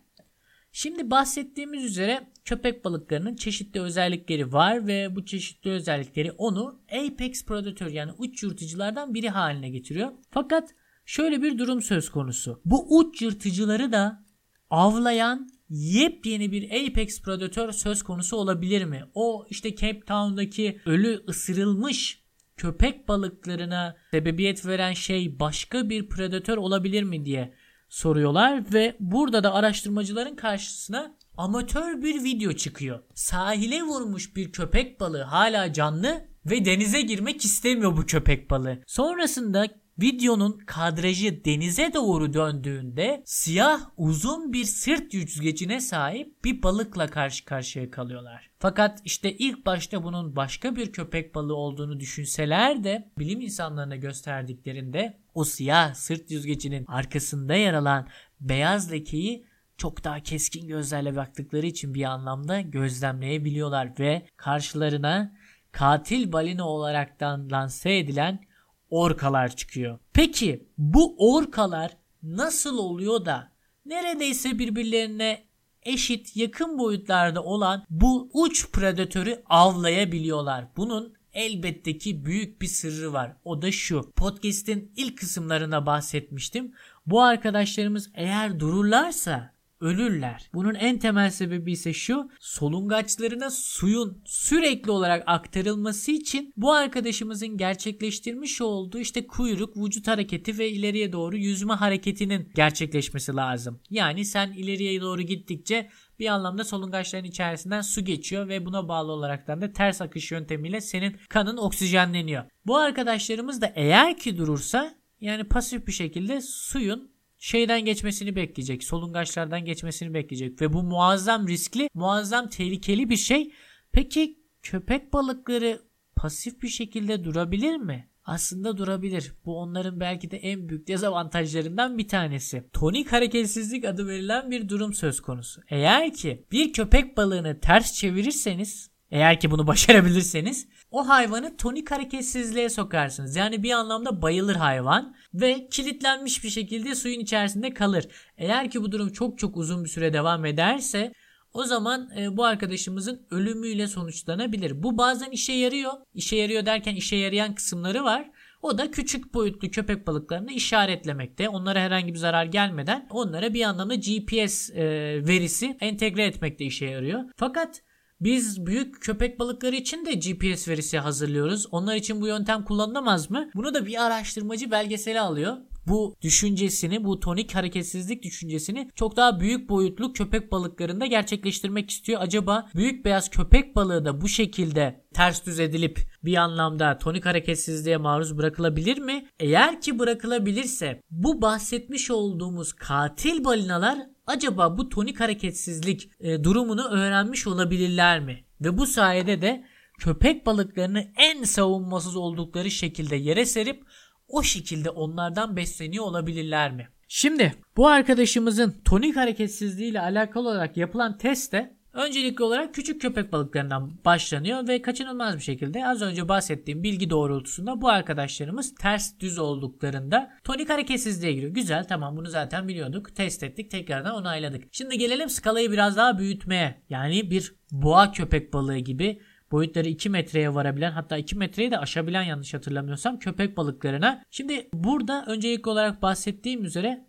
Şimdi 0.71 1.11
bahsettiğimiz 1.11 1.83
üzere 1.83 2.27
köpek 2.45 2.85
balıklarının 2.85 3.35
çeşitli 3.35 3.81
özellikleri 3.81 4.53
var 4.53 4.87
ve 4.87 5.15
bu 5.15 5.25
çeşitli 5.25 5.71
özellikleri 5.71 6.31
onu 6.31 6.81
apex 6.91 7.45
predator 7.45 7.87
yani 7.87 8.11
uç 8.17 8.43
yırtıcılardan 8.43 9.13
biri 9.13 9.29
haline 9.29 9.69
getiriyor. 9.69 10.11
Fakat 10.31 10.69
şöyle 11.05 11.41
bir 11.41 11.57
durum 11.57 11.81
söz 11.81 12.09
konusu. 12.09 12.61
Bu 12.65 12.97
uç 12.97 13.21
yırtıcıları 13.21 13.91
da 13.91 14.23
avlayan 14.69 15.49
yepyeni 15.69 16.51
bir 16.51 16.87
apex 16.87 17.21
predator 17.21 17.71
söz 17.71 18.03
konusu 18.03 18.37
olabilir 18.37 18.83
mi? 18.85 19.03
O 19.13 19.45
işte 19.49 19.75
Cape 19.75 19.99
Town'daki 19.99 20.81
ölü 20.85 21.23
ısırılmış 21.29 22.23
köpek 22.57 23.07
balıklarına 23.07 23.95
sebebiyet 24.11 24.65
veren 24.65 24.93
şey 24.93 25.39
başka 25.39 25.89
bir 25.89 26.09
predatör 26.09 26.57
olabilir 26.57 27.03
mi 27.03 27.25
diye 27.25 27.53
soruyorlar 27.89 28.73
ve 28.73 28.95
burada 28.99 29.43
da 29.43 29.53
araştırmacıların 29.53 30.35
karşısına 30.35 31.15
amatör 31.37 32.01
bir 32.01 32.23
video 32.23 32.53
çıkıyor. 32.53 32.99
Sahile 33.13 33.83
vurmuş 33.83 34.35
bir 34.35 34.51
köpek 34.51 34.99
balığı 34.99 35.21
hala 35.21 35.73
canlı 35.73 36.27
ve 36.45 36.65
denize 36.65 37.01
girmek 37.01 37.45
istemiyor 37.45 37.97
bu 37.97 38.05
köpek 38.05 38.49
balığı. 38.49 38.79
Sonrasında 38.87 39.67
Videonun 40.01 40.59
kadrajı 40.65 41.45
denize 41.45 41.93
doğru 41.93 42.33
döndüğünde 42.33 43.21
siyah 43.25 43.81
uzun 43.97 44.53
bir 44.53 44.65
sırt 44.65 45.13
yüzgecine 45.13 45.81
sahip 45.81 46.43
bir 46.43 46.63
balıkla 46.63 47.07
karşı 47.07 47.45
karşıya 47.45 47.91
kalıyorlar. 47.91 48.49
Fakat 48.59 48.99
işte 49.05 49.33
ilk 49.37 49.65
başta 49.65 50.03
bunun 50.03 50.35
başka 50.35 50.75
bir 50.75 50.91
köpek 50.91 51.35
balığı 51.35 51.55
olduğunu 51.55 51.99
düşünseler 51.99 52.83
de 52.83 53.11
bilim 53.19 53.41
insanlarına 53.41 53.95
gösterdiklerinde 53.95 55.17
o 55.33 55.43
siyah 55.43 55.93
sırt 55.93 56.31
yüzgecinin 56.31 56.85
arkasında 56.87 57.55
yer 57.55 57.73
alan 57.73 58.07
beyaz 58.41 58.91
lekeyi 58.91 59.45
çok 59.77 60.03
daha 60.03 60.19
keskin 60.19 60.67
gözlerle 60.67 61.15
baktıkları 61.15 61.65
için 61.65 61.93
bir 61.93 62.03
anlamda 62.03 62.61
gözlemleyebiliyorlar 62.61 63.93
ve 63.99 64.27
karşılarına 64.37 65.35
katil 65.71 66.31
balina 66.31 66.67
olaraktan 66.69 67.51
lanse 67.51 67.97
edilen 67.97 68.46
orkalar 68.89 69.55
çıkıyor. 69.55 69.99
Peki 70.13 70.67
bu 70.77 71.15
orkalar 71.35 71.97
nasıl 72.23 72.77
oluyor 72.77 73.25
da 73.25 73.51
neredeyse 73.85 74.59
birbirlerine 74.59 75.47
eşit 75.83 76.37
yakın 76.37 76.77
boyutlarda 76.77 77.43
olan 77.43 77.85
bu 77.89 78.29
uç 78.33 78.71
predatörü 78.71 79.43
avlayabiliyorlar. 79.49 80.65
Bunun 80.77 81.13
elbette 81.33 81.97
ki 81.97 82.25
büyük 82.25 82.61
bir 82.61 82.67
sırrı 82.67 83.13
var. 83.13 83.35
O 83.45 83.61
da 83.61 83.71
şu. 83.71 84.11
Podcast'in 84.15 84.91
ilk 84.95 85.17
kısımlarına 85.17 85.85
bahsetmiştim. 85.85 86.73
Bu 87.05 87.21
arkadaşlarımız 87.21 88.09
eğer 88.13 88.59
dururlarsa 88.59 89.56
ölürler. 89.81 90.49
Bunun 90.53 90.75
en 90.75 90.99
temel 90.99 91.29
sebebi 91.29 91.71
ise 91.71 91.93
şu 91.93 92.29
solungaçlarına 92.39 93.49
suyun 93.49 94.21
sürekli 94.25 94.91
olarak 94.91 95.23
aktarılması 95.25 96.11
için 96.11 96.53
bu 96.57 96.73
arkadaşımızın 96.73 97.57
gerçekleştirmiş 97.57 98.61
olduğu 98.61 98.99
işte 98.99 99.27
kuyruk, 99.27 99.77
vücut 99.77 100.07
hareketi 100.07 100.57
ve 100.57 100.69
ileriye 100.69 101.13
doğru 101.13 101.37
yüzme 101.37 101.73
hareketinin 101.73 102.51
gerçekleşmesi 102.55 103.35
lazım. 103.35 103.79
Yani 103.89 104.25
sen 104.25 104.51
ileriye 104.51 105.01
doğru 105.01 105.21
gittikçe 105.21 105.89
bir 106.19 106.27
anlamda 106.27 106.63
solungaçların 106.63 107.25
içerisinden 107.25 107.81
su 107.81 108.05
geçiyor 108.05 108.47
ve 108.47 108.65
buna 108.65 108.87
bağlı 108.87 109.11
olaraktan 109.11 109.61
da 109.61 109.73
ters 109.73 110.01
akış 110.01 110.31
yöntemiyle 110.31 110.81
senin 110.81 111.17
kanın 111.29 111.57
oksijenleniyor. 111.57 112.43
Bu 112.65 112.77
arkadaşlarımız 112.77 113.61
da 113.61 113.71
eğer 113.75 114.17
ki 114.17 114.37
durursa 114.37 114.95
yani 115.21 115.43
pasif 115.43 115.87
bir 115.87 115.91
şekilde 115.91 116.41
suyun 116.41 117.11
şeyden 117.37 117.85
geçmesini 117.85 118.35
bekleyecek. 118.35 118.83
Solungaçlardan 118.83 119.65
geçmesini 119.65 120.13
bekleyecek. 120.13 120.61
Ve 120.61 120.73
bu 120.73 120.83
muazzam 120.83 121.47
riskli, 121.47 121.89
muazzam 121.93 122.49
tehlikeli 122.49 123.09
bir 123.09 123.17
şey. 123.17 123.51
Peki 123.91 124.39
köpek 124.61 125.13
balıkları 125.13 125.81
pasif 126.15 126.61
bir 126.61 126.67
şekilde 126.67 127.23
durabilir 127.23 127.77
mi? 127.77 128.09
Aslında 128.25 128.77
durabilir. 128.77 129.33
Bu 129.45 129.59
onların 129.59 129.99
belki 129.99 130.31
de 130.31 130.37
en 130.37 130.69
büyük 130.69 130.87
dezavantajlarından 130.87 131.97
bir 131.97 132.07
tanesi. 132.07 132.63
Tonik 132.73 133.11
hareketsizlik 133.11 133.85
adı 133.85 134.07
verilen 134.07 134.51
bir 134.51 134.69
durum 134.69 134.93
söz 134.93 135.21
konusu. 135.21 135.61
Eğer 135.69 136.13
ki 136.13 136.45
bir 136.51 136.73
köpek 136.73 137.17
balığını 137.17 137.59
ters 137.59 137.93
çevirirseniz 137.93 138.91
eğer 139.11 139.39
ki 139.39 139.51
bunu 139.51 139.67
başarabilirseniz 139.67 140.67
o 140.97 141.07
hayvanı 141.07 141.57
tonik 141.57 141.91
hareketsizliğe 141.91 142.69
sokarsınız. 142.69 143.35
Yani 143.35 143.63
bir 143.63 143.71
anlamda 143.71 144.21
bayılır 144.21 144.55
hayvan 144.55 145.15
ve 145.33 145.67
kilitlenmiş 145.69 146.43
bir 146.43 146.49
şekilde 146.49 146.95
suyun 146.95 147.19
içerisinde 147.19 147.73
kalır. 147.73 148.07
Eğer 148.37 148.71
ki 148.71 148.81
bu 148.81 148.91
durum 148.91 149.11
çok 149.11 149.39
çok 149.39 149.57
uzun 149.57 149.83
bir 149.83 149.89
süre 149.89 150.13
devam 150.13 150.45
ederse 150.45 151.13
o 151.53 151.63
zaman 151.63 152.09
e, 152.17 152.37
bu 152.37 152.45
arkadaşımızın 152.45 153.27
ölümüyle 153.31 153.87
sonuçlanabilir. 153.87 154.83
Bu 154.83 154.97
bazen 154.97 155.31
işe 155.31 155.53
yarıyor. 155.53 155.93
İşe 156.13 156.35
yarıyor 156.35 156.65
derken 156.65 156.95
işe 156.95 157.15
yarayan 157.15 157.55
kısımları 157.55 158.03
var. 158.03 158.31
O 158.61 158.77
da 158.77 158.91
küçük 158.91 159.33
boyutlu 159.33 159.71
köpek 159.71 160.07
balıklarını 160.07 160.51
işaretlemekte. 160.51 161.49
Onlara 161.49 161.79
herhangi 161.79 162.13
bir 162.13 162.19
zarar 162.19 162.45
gelmeden 162.45 163.07
onlara 163.09 163.53
bir 163.53 163.63
anlamda 163.63 163.95
GPS 163.95 164.69
e, 164.69 164.85
verisi 165.27 165.77
entegre 165.79 166.25
etmekte 166.25 166.65
işe 166.65 166.85
yarıyor. 166.85 167.23
Fakat 167.35 167.81
biz 168.21 168.65
büyük 168.65 169.01
köpek 169.01 169.39
balıkları 169.39 169.75
için 169.75 170.05
de 170.05 170.13
GPS 170.13 170.67
verisi 170.67 170.99
hazırlıyoruz. 170.99 171.67
Onlar 171.71 171.95
için 171.95 172.21
bu 172.21 172.27
yöntem 172.27 172.63
kullanılamaz 172.63 173.31
mı? 173.31 173.49
Bunu 173.55 173.73
da 173.73 173.85
bir 173.85 174.05
araştırmacı 174.05 174.71
belgeseli 174.71 175.19
alıyor 175.19 175.57
bu 175.87 176.15
düşüncesini, 176.21 177.03
bu 177.03 177.19
tonik 177.19 177.55
hareketsizlik 177.55 178.23
düşüncesini 178.23 178.89
çok 178.95 179.15
daha 179.15 179.39
büyük 179.39 179.69
boyutlu 179.69 180.13
köpek 180.13 180.51
balıklarında 180.51 181.05
gerçekleştirmek 181.05 181.89
istiyor. 181.89 182.21
Acaba 182.21 182.69
büyük 182.75 183.05
beyaz 183.05 183.29
köpek 183.29 183.75
balığı 183.75 184.05
da 184.05 184.21
bu 184.21 184.27
şekilde 184.27 185.05
ters 185.13 185.45
düz 185.45 185.59
edilip 185.59 185.99
bir 186.23 186.35
anlamda 186.35 186.97
tonik 186.97 187.25
hareketsizliğe 187.25 187.97
maruz 187.97 188.37
bırakılabilir 188.37 188.97
mi? 188.97 189.27
Eğer 189.39 189.81
ki 189.81 189.99
bırakılabilirse 189.99 191.01
bu 191.11 191.41
bahsetmiş 191.41 192.11
olduğumuz 192.11 192.73
katil 192.73 193.43
balinalar 193.43 193.99
acaba 194.27 194.77
bu 194.77 194.89
tonik 194.89 195.19
hareketsizlik 195.19 196.09
e, 196.19 196.43
durumunu 196.43 196.87
öğrenmiş 196.87 197.47
olabilirler 197.47 198.19
mi? 198.19 198.43
Ve 198.61 198.77
bu 198.77 198.85
sayede 198.85 199.41
de 199.41 199.65
köpek 199.99 200.45
balıklarını 200.45 201.07
en 201.17 201.43
savunmasız 201.43 202.15
oldukları 202.15 202.71
şekilde 202.71 203.15
yere 203.15 203.45
serip 203.45 203.83
o 204.27 204.43
şekilde 204.43 204.89
onlardan 204.89 205.55
besleniyor 205.55 206.05
olabilirler 206.05 206.71
mi? 206.71 206.89
Şimdi 207.07 207.55
bu 207.77 207.87
arkadaşımızın 207.87 208.75
tonik 208.85 209.15
hareketsizliği 209.15 209.91
ile 209.91 210.01
alakalı 210.01 210.49
olarak 210.49 210.77
yapılan 210.77 211.17
testte 211.17 211.76
öncelikli 211.97 212.43
olarak 212.43 212.73
küçük 212.73 213.01
köpek 213.01 213.31
balıklarından 213.31 213.91
başlanıyor 214.05 214.67
ve 214.67 214.81
kaçınılmaz 214.81 215.35
bir 215.35 215.41
şekilde 215.41 215.87
az 215.87 216.01
önce 216.01 216.29
bahsettiğim 216.29 216.83
bilgi 216.83 217.09
doğrultusunda 217.09 217.81
bu 217.81 217.89
arkadaşlarımız 217.89 218.75
ters 218.75 219.19
düz 219.19 219.39
olduklarında 219.39 220.31
tonik 220.43 220.69
hareketsizliğe 220.69 221.33
giriyor. 221.33 221.53
Güzel 221.53 221.87
tamam 221.87 222.17
bunu 222.17 222.27
zaten 222.27 222.67
biliyorduk. 222.67 223.15
Test 223.15 223.43
ettik 223.43 223.71
tekrardan 223.71 224.15
onayladık. 224.15 224.63
Şimdi 224.71 224.97
gelelim 224.97 225.29
skalayı 225.29 225.71
biraz 225.71 225.97
daha 225.97 226.19
büyütmeye. 226.19 226.81
Yani 226.89 227.31
bir 227.31 227.55
boğa 227.71 228.11
köpek 228.11 228.53
balığı 228.53 228.77
gibi 228.77 229.21
boyutları 229.51 229.89
2 229.89 230.09
metreye 230.09 230.53
varabilen 230.53 230.91
hatta 230.91 231.17
2 231.17 231.37
metreyi 231.37 231.71
de 231.71 231.77
aşabilen 231.79 232.23
yanlış 232.23 232.53
hatırlamıyorsam 232.53 233.19
köpek 233.19 233.57
balıklarına. 233.57 234.23
Şimdi 234.31 234.69
burada 234.73 235.25
öncelikli 235.27 235.69
olarak 235.69 236.01
bahsettiğim 236.01 236.65
üzere 236.65 237.06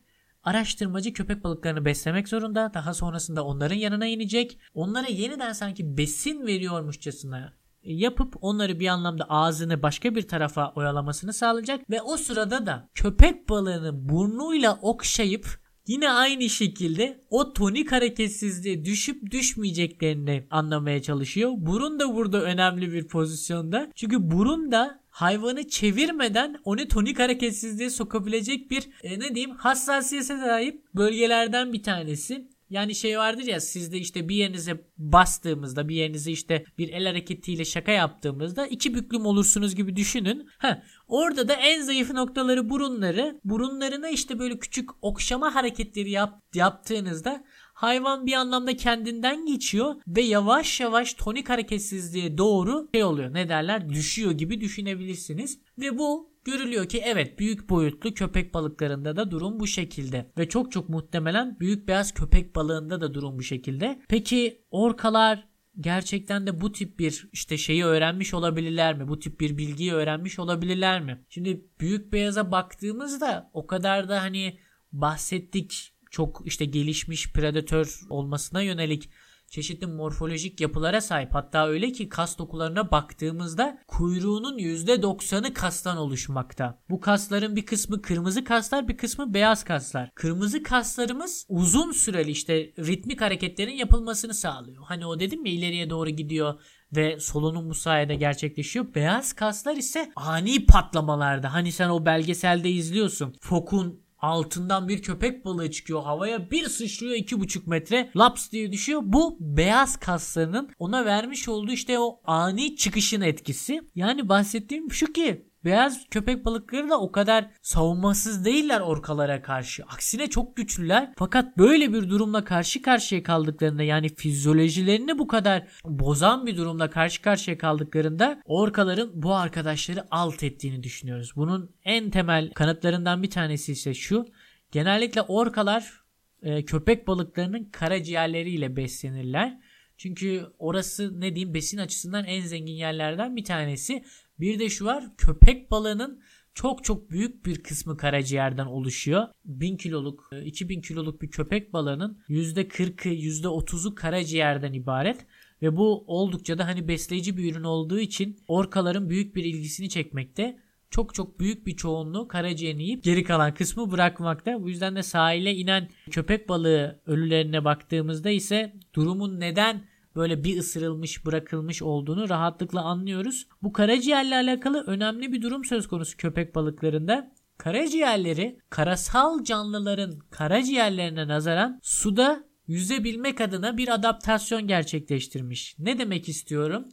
araştırmacı 0.48 1.12
köpek 1.12 1.44
balıklarını 1.44 1.84
beslemek 1.84 2.28
zorunda. 2.28 2.70
Daha 2.74 2.94
sonrasında 2.94 3.44
onların 3.44 3.76
yanına 3.76 4.06
inecek. 4.06 4.58
Onlara 4.74 5.06
yeniden 5.06 5.52
sanki 5.52 5.98
besin 5.98 6.46
veriyormuşçasına 6.46 7.52
yapıp 7.82 8.34
onları 8.40 8.80
bir 8.80 8.87
anlamda 8.87 9.24
ağzını 9.28 9.82
başka 9.82 10.14
bir 10.14 10.28
tarafa 10.28 10.72
oyalamasını 10.76 11.32
sağlayacak 11.32 11.90
ve 11.90 12.02
o 12.02 12.16
sırada 12.16 12.66
da 12.66 12.88
köpek 12.94 13.48
balığını 13.48 14.08
burnuyla 14.08 14.78
okşayıp 14.82 15.68
Yine 15.88 16.11
aynı 16.11 16.48
şekilde 16.48 17.20
o 17.30 17.52
tonik 17.52 17.92
hareketsizliğe 17.92 18.84
düşüp 18.84 19.30
düşmeyeceklerini 19.30 20.46
anlamaya 20.50 21.02
çalışıyor. 21.02 21.52
Burun 21.56 22.00
da 22.00 22.14
burada 22.14 22.42
önemli 22.42 22.92
bir 22.92 23.08
pozisyonda. 23.08 23.90
Çünkü 23.94 24.30
burun 24.30 24.72
da 24.72 25.00
hayvanı 25.18 25.68
çevirmeden 25.68 26.57
onu 26.64 26.88
tonik 26.88 27.18
hareketsizliğe 27.18 27.90
sokabilecek 27.90 28.70
bir 28.70 28.88
e, 29.02 29.20
ne 29.20 29.35
diyeyim 29.35 29.57
hassasiyete 29.57 30.38
sahip 30.38 30.85
bölgelerden 30.94 31.72
bir 31.72 31.83
tanesi. 31.83 32.48
Yani 32.70 32.94
şey 32.94 33.18
vardır 33.18 33.42
ya 33.42 33.61
sizde 33.61 33.98
işte 33.98 34.28
bir 34.28 34.37
yerinize 34.37 34.85
bastığımızda 34.98 35.88
bir 35.88 35.94
yerinize 35.94 36.31
işte 36.31 36.64
bir 36.78 36.88
el 36.88 37.07
hareketiyle 37.07 37.64
şaka 37.64 37.92
yaptığımızda 37.92 38.66
iki 38.66 38.94
büklüm 38.94 39.26
olursunuz 39.26 39.74
gibi 39.74 39.96
düşünün. 39.96 40.48
Heh, 40.59 40.83
orada 41.09 41.48
da 41.48 41.54
en 41.54 41.83
zayıf 41.83 42.11
noktaları 42.11 42.70
burunları. 42.70 43.40
Burunlarına 43.44 44.09
işte 44.09 44.38
böyle 44.38 44.59
küçük 44.59 44.90
okşama 45.02 45.54
hareketleri 45.54 46.11
yap, 46.11 46.42
yaptığınızda 46.54 47.44
hayvan 47.79 48.27
bir 48.27 48.33
anlamda 48.33 48.77
kendinden 48.77 49.47
geçiyor 49.47 49.95
ve 50.07 50.21
yavaş 50.21 50.81
yavaş 50.81 51.14
tonik 51.14 51.49
hareketsizliğe 51.49 52.38
doğru 52.38 52.88
şey 52.95 53.05
oluyor. 53.05 53.35
Ne 53.35 53.49
derler? 53.49 53.88
Düşüyor 53.88 54.33
gibi 54.33 54.61
düşünebilirsiniz. 54.61 55.59
Ve 55.79 55.99
bu 55.99 56.29
Görülüyor 56.45 56.88
ki 56.88 57.03
evet 57.05 57.38
büyük 57.38 57.71
boyutlu 57.71 58.14
köpek 58.14 58.55
balıklarında 58.55 59.17
da 59.17 59.31
durum 59.31 59.61
bu 59.61 59.67
şekilde. 59.67 60.31
Ve 60.38 60.49
çok 60.49 60.73
çok 60.73 60.88
muhtemelen 60.88 61.61
büyük 61.61 61.88
beyaz 61.88 62.14
köpek 62.14 62.57
balığında 62.57 63.01
da 63.01 63.14
durum 63.14 63.38
bu 63.38 63.43
şekilde. 63.43 64.01
Peki 64.09 64.62
orkalar 64.71 65.49
gerçekten 65.81 66.47
de 66.47 66.61
bu 66.61 66.73
tip 66.73 66.99
bir 66.99 67.29
işte 67.33 67.57
şeyi 67.57 67.85
öğrenmiş 67.85 68.35
olabilirler 68.35 68.99
mi? 68.99 69.09
Bu 69.09 69.19
tip 69.19 69.41
bir 69.41 69.59
bilgiyi 69.59 69.93
öğrenmiş 69.93 70.38
olabilirler 70.38 71.01
mi? 71.01 71.25
Şimdi 71.29 71.67
büyük 71.81 72.12
beyaza 72.12 72.53
baktığımızda 72.53 73.51
o 73.53 73.67
kadar 73.67 74.09
da 74.09 74.23
hani 74.23 74.59
bahsettik 74.93 75.97
çok 76.11 76.42
işte 76.44 76.64
gelişmiş 76.64 77.33
predatör 77.33 78.01
olmasına 78.11 78.62
yönelik 78.62 79.11
çeşitli 79.51 79.87
morfolojik 79.87 80.61
yapılara 80.61 81.01
sahip. 81.01 81.35
Hatta 81.35 81.68
öyle 81.68 81.92
ki 81.92 82.09
kas 82.09 82.38
dokularına 82.38 82.90
baktığımızda 82.90 83.79
kuyruğunun 83.87 84.59
%90'ı 84.59 85.55
kastan 85.55 85.97
oluşmakta. 85.97 86.79
Bu 86.90 87.01
kasların 87.01 87.57
bir 87.57 87.66
kısmı 87.66 88.03
kırmızı 88.03 88.44
kaslar 88.44 88.88
bir 88.88 88.97
kısmı 88.97 89.35
beyaz 89.35 89.64
kaslar. 89.64 90.11
Kırmızı 90.14 90.62
kaslarımız 90.62 91.47
uzun 91.49 91.92
süreli 91.92 92.31
işte 92.31 92.73
ritmik 92.79 93.21
hareketlerin 93.21 93.75
yapılmasını 93.75 94.35
sağlıyor. 94.35 94.85
Hani 94.85 95.07
o 95.07 95.21
dedim 95.21 95.47
ya 95.47 95.53
ileriye 95.53 95.90
doğru 95.90 96.11
gidiyor 96.11 96.61
ve 96.97 97.21
solunum 97.21 97.71
bu 97.71 97.75
sayede 97.75 98.14
gerçekleşiyor. 98.14 98.94
Beyaz 98.94 99.33
kaslar 99.33 99.77
ise 99.77 100.12
ani 100.16 100.66
patlamalarda. 100.66 101.55
Hani 101.55 101.73
sen 101.73 101.88
o 101.88 102.07
belgeselde 102.07 102.71
izliyorsun. 102.71 103.35
Fokun 103.40 104.08
altından 104.20 104.88
bir 104.88 105.02
köpek 105.02 105.44
balığı 105.44 105.70
çıkıyor 105.70 106.02
havaya 106.02 106.50
bir 106.50 106.68
sıçrıyor 106.68 107.14
iki 107.14 107.40
buçuk 107.40 107.66
metre 107.66 108.11
laps 108.16 108.50
diye 108.50 108.72
düşüyor. 108.72 109.00
Bu 109.04 109.37
beyaz 109.40 109.96
kaslarının 109.96 110.70
ona 110.78 111.04
vermiş 111.04 111.48
olduğu 111.48 111.72
işte 111.72 111.98
o 111.98 112.20
ani 112.24 112.76
çıkışın 112.76 113.20
etkisi. 113.20 113.81
Yani 113.94 114.28
bahsettiğim 114.28 114.92
şu 114.92 115.12
ki 115.12 115.47
Beyaz 115.64 116.07
köpek 116.11 116.44
balıkları 116.44 116.90
da 116.90 117.01
o 117.01 117.12
kadar 117.12 117.51
savunmasız 117.62 118.44
değiller 118.44 118.81
orkalara 118.81 119.42
karşı. 119.42 119.85
Aksine 119.85 120.31
çok 120.31 120.57
güçlüler. 120.57 121.12
Fakat 121.16 121.59
böyle 121.59 121.92
bir 121.92 122.11
durumla 122.11 122.44
karşı 122.44 122.83
karşıya 122.83 123.23
kaldıklarında 123.23 123.83
yani 123.83 124.14
fizyolojilerini 124.14 125.18
bu 125.18 125.27
kadar 125.27 125.66
bozan 125.85 126.47
bir 126.47 126.57
durumla 126.57 126.90
karşı 126.90 127.23
karşıya 127.23 127.59
kaldıklarında 127.59 128.42
orkaların 128.44 129.11
bu 129.14 129.35
arkadaşları 129.35 130.05
alt 130.11 130.42
ettiğini 130.42 130.83
düşünüyoruz. 130.83 131.33
Bunun 131.37 131.71
en 131.85 132.11
temel 132.11 132.51
kanıtlarından 132.51 133.23
bir 133.23 133.31
tanesi 133.31 133.73
ise 133.73 133.94
şu. 133.94 134.27
Genellikle 134.73 135.23
orkalar 135.23 136.01
e, 136.42 136.64
köpek 136.64 137.07
balıklarının 137.07 137.64
karaciğerleriyle 137.64 138.77
beslenirler. 138.77 139.59
Çünkü 139.97 140.47
orası 140.59 141.21
ne 141.21 141.35
diyeyim 141.35 141.55
besin 141.55 141.79
açısından 141.79 142.25
en 142.25 142.40
zengin 142.40 142.75
yerlerden 142.75 143.37
bir 143.37 143.44
tanesi 143.44 144.05
bir 144.40 144.59
de 144.59 144.68
şu 144.68 144.85
var 144.85 145.05
köpek 145.16 145.70
balığının 145.70 146.22
çok 146.55 146.85
çok 146.85 147.11
büyük 147.11 147.46
bir 147.46 147.62
kısmı 147.62 147.96
karaciğerden 147.96 148.66
oluşuyor. 148.66 149.29
1000 149.44 149.77
kiloluk, 149.77 150.31
2000 150.44 150.79
e, 150.79 150.81
kiloluk 150.81 151.22
bir 151.22 151.31
köpek 151.31 151.72
balığının 151.72 152.18
%40'ı, 152.29 153.12
%30'u 153.12 153.94
karaciğerden 153.94 154.72
ibaret. 154.72 155.27
Ve 155.62 155.77
bu 155.77 156.05
oldukça 156.07 156.59
da 156.59 156.66
hani 156.66 156.88
besleyici 156.88 157.37
bir 157.37 157.53
ürün 157.53 157.64
olduğu 157.64 157.98
için 157.98 158.38
orkaların 158.48 159.11
büyük 159.11 159.37
bir 159.37 159.44
ilgisini 159.44 159.88
çekmekte. 159.88 160.59
Çok 160.90 161.14
çok 161.14 161.40
büyük 161.40 161.66
bir 161.66 161.77
çoğunluğu 161.77 162.29
karaciğerini 162.29 162.83
yiyip 162.83 163.05
geri 163.05 163.24
kalan 163.24 163.55
kısmı 163.55 163.90
bırakmakta. 163.90 164.62
Bu 164.62 164.68
yüzden 164.68 164.96
de 164.96 165.03
sahile 165.03 165.55
inen 165.55 165.88
köpek 166.11 166.48
balığı 166.48 167.01
ölülerine 167.07 167.64
baktığımızda 167.64 168.31
ise 168.31 168.72
durumun 168.94 169.40
neden 169.40 169.85
böyle 170.18 170.44
bir 170.44 170.59
ısırılmış 170.59 171.26
bırakılmış 171.26 171.83
olduğunu 171.83 172.28
rahatlıkla 172.28 172.83
anlıyoruz. 172.83 173.48
Bu 173.62 173.72
karaciğerle 173.72 174.35
alakalı 174.35 174.85
önemli 174.87 175.33
bir 175.33 175.42
durum 175.42 175.64
söz 175.64 175.88
konusu 175.88 176.16
köpek 176.16 176.54
balıklarında. 176.54 177.33
Karaciğerleri 177.59 178.59
karasal 178.70 179.44
canlıların 179.44 180.18
karaciğerlerine 180.31 181.28
nazaran 181.28 181.81
suda 181.83 182.44
yüzebilmek 182.66 183.40
adına 183.40 183.76
bir 183.76 183.94
adaptasyon 183.94 184.66
gerçekleştirmiş. 184.66 185.76
Ne 185.78 185.98
demek 185.98 186.28
istiyorum? 186.28 186.85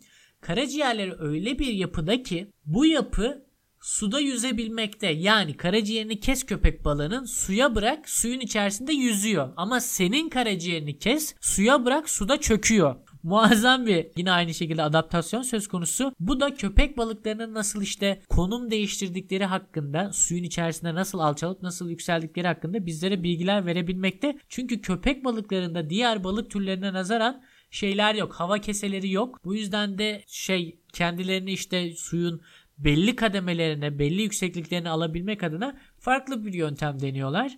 Karaciğerleri 0.42 1.14
öyle 1.20 1.60
bir 1.60 1.74
yapıda 1.74 2.24
ki 2.24 2.52
bu 2.66 2.86
yapı 2.86 3.46
suda 3.82 4.20
yüzebilmekte. 4.20 5.08
Yani 5.08 5.58
karaciğerini 5.58 6.20
kes 6.20 6.46
köpek 6.46 6.86
balığının 6.86 7.26
suya 7.26 7.76
bırak 7.76 8.10
suyun 8.10 8.40
içerisinde 8.40 8.94
yüzüyor. 8.94 9.54
Ama 9.58 9.80
senin 9.80 10.30
karaciğerini 10.30 10.98
kes 10.98 11.36
suya 11.42 11.86
bırak 11.86 12.10
suda 12.10 12.40
çöküyor 12.40 12.96
muazzam 13.26 13.86
bir 13.86 14.08
yine 14.18 14.32
aynı 14.32 14.54
şekilde 14.54 14.84
adaptasyon 14.84 15.42
söz 15.42 15.68
konusu. 15.68 16.14
Bu 16.20 16.40
da 16.40 16.54
köpek 16.54 16.98
balıklarının 16.98 17.54
nasıl 17.54 17.82
işte 17.82 18.22
konum 18.30 18.72
değiştirdikleri 18.72 19.46
hakkında 19.46 20.14
suyun 20.14 20.44
içerisinde 20.44 20.96
nasıl 20.96 21.20
alçalıp 21.20 21.62
nasıl 21.62 21.90
yükseldikleri 21.90 22.48
hakkında 22.48 22.86
bizlere 22.86 23.24
bilgiler 23.24 23.66
verebilmekte. 23.66 24.38
Çünkü 24.50 24.82
köpek 24.82 25.26
balıklarında 25.26 25.90
diğer 25.90 26.24
balık 26.24 26.52
türlerine 26.52 26.94
nazaran 26.94 27.44
şeyler 27.72 28.16
yok. 28.16 28.34
Hava 28.34 28.60
keseleri 28.60 29.12
yok. 29.12 29.40
Bu 29.46 29.56
yüzden 29.56 29.98
de 29.98 30.24
şey 30.28 30.80
kendilerini 30.94 31.52
işte 31.52 31.92
suyun 31.96 32.42
belli 32.78 33.16
kademelerine, 33.16 34.00
belli 34.00 34.22
yüksekliklerine 34.22 34.90
alabilmek 34.90 35.44
adına 35.44 35.78
farklı 36.00 36.46
bir 36.46 36.54
yöntem 36.54 37.02
deniyorlar. 37.02 37.58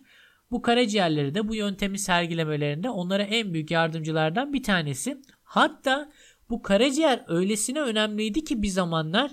Bu 0.51 0.61
karaciğerleri 0.61 1.35
de 1.35 1.47
bu 1.47 1.55
yöntemi 1.55 1.99
sergilemelerinde 1.99 2.89
onlara 2.89 3.23
en 3.23 3.53
büyük 3.53 3.71
yardımcılardan 3.71 4.53
bir 4.53 4.63
tanesi. 4.63 5.21
Hatta 5.47 6.11
bu 6.49 6.61
karaciğer 6.61 7.23
öylesine 7.27 7.81
önemliydi 7.81 8.43
ki 8.43 8.61
bir 8.61 8.67
zamanlar 8.67 9.31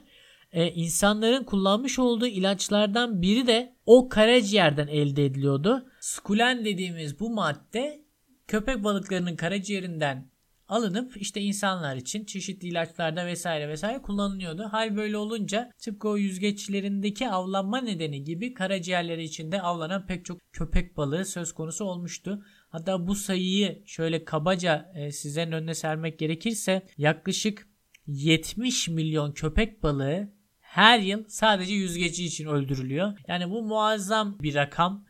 e, 0.52 0.70
insanların 0.70 1.44
kullanmış 1.44 1.98
olduğu 1.98 2.26
ilaçlardan 2.26 3.22
biri 3.22 3.46
de 3.46 3.76
o 3.86 4.08
karaciğerden 4.08 4.86
elde 4.86 5.24
ediliyordu. 5.24 5.86
Skulen 6.00 6.64
dediğimiz 6.64 7.20
bu 7.20 7.30
madde 7.30 8.04
köpek 8.48 8.84
balıklarının 8.84 9.36
karaciğerinden 9.36 10.30
alınıp 10.68 11.16
işte 11.16 11.40
insanlar 11.40 11.96
için 11.96 12.24
çeşitli 12.24 12.68
ilaçlarda 12.68 13.26
vesaire 13.26 13.68
vesaire 13.68 14.02
kullanılıyordu. 14.02 14.62
Hal 14.62 14.96
böyle 14.96 15.16
olunca 15.16 15.70
tıpkı 15.78 16.08
o 16.08 16.16
yüzgeçlerindeki 16.16 17.28
avlanma 17.28 17.78
nedeni 17.80 18.24
gibi 18.24 18.54
karaciğerleri 18.54 19.24
içinde 19.24 19.62
avlanan 19.62 20.06
pek 20.06 20.24
çok 20.24 20.38
köpek 20.52 20.96
balığı 20.96 21.24
söz 21.24 21.52
konusu 21.52 21.84
olmuştu. 21.84 22.44
Hatta 22.74 23.06
bu 23.06 23.14
sayıyı 23.14 23.82
şöyle 23.86 24.24
kabaca 24.24 24.92
e, 24.94 25.12
sizlerin 25.12 25.52
önüne 25.52 25.74
sermek 25.74 26.18
gerekirse 26.18 26.86
yaklaşık 26.98 27.68
70 28.06 28.88
milyon 28.88 29.32
köpek 29.32 29.82
balığı 29.82 30.28
her 30.60 30.98
yıl 30.98 31.24
sadece 31.28 31.74
yüzgeci 31.74 32.24
için 32.24 32.46
öldürülüyor. 32.46 33.18
Yani 33.28 33.50
bu 33.50 33.62
muazzam 33.62 34.38
bir 34.42 34.54
rakam. 34.54 35.04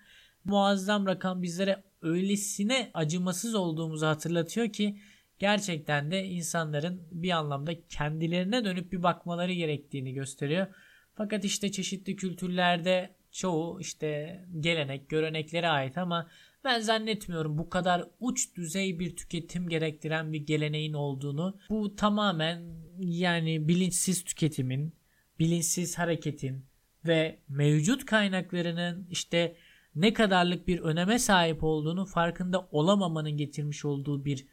Muazzam 0.45 1.07
rakam 1.07 1.43
bizlere 1.43 1.83
öylesine 2.03 2.91
acımasız 2.95 3.55
olduğumuzu 3.55 4.07
hatırlatıyor 4.07 4.73
ki 4.73 4.99
gerçekten 5.39 6.11
de 6.11 6.25
insanların 6.25 7.03
bir 7.13 7.31
anlamda 7.31 7.73
kendilerine 7.89 8.65
dönüp 8.65 8.93
bir 8.93 9.03
bakmaları 9.03 9.53
gerektiğini 9.53 10.13
gösteriyor. 10.13 10.67
Fakat 11.15 11.45
işte 11.45 11.73
çeşitli 11.73 12.17
kültürlerde 12.17 13.15
çoğu 13.33 13.81
işte 13.81 14.41
gelenek, 14.61 15.09
göreneklere 15.09 15.69
ait 15.69 15.99
ama 15.99 16.29
ben 16.65 16.81
zannetmiyorum 16.81 17.59
bu 17.59 17.71
kadar 17.71 18.05
uç 18.21 18.57
düzey 18.57 18.99
bir 18.99 19.17
tüketim 19.17 19.69
gerektiren 19.69 20.33
bir 20.33 20.41
geleneğin 20.41 20.93
olduğunu. 20.93 21.59
Bu 21.71 21.97
tamamen 21.97 22.63
yani 22.99 23.69
bilinçsiz 23.69 24.25
tüketimin, 24.25 24.95
bilinçsiz 25.39 25.99
hareketin 25.99 26.65
ve 27.07 27.39
mevcut 27.49 28.05
kaynaklarının 28.05 29.07
işte 29.11 29.57
ne 29.95 30.13
kadarlık 30.13 30.69
bir 30.69 30.81
öneme 30.81 31.19
sahip 31.19 31.65
olduğunu 31.65 32.07
farkında 32.07 32.69
olamamanın 32.71 33.37
getirmiş 33.37 33.85
olduğu 33.85 34.25
bir 34.25 34.47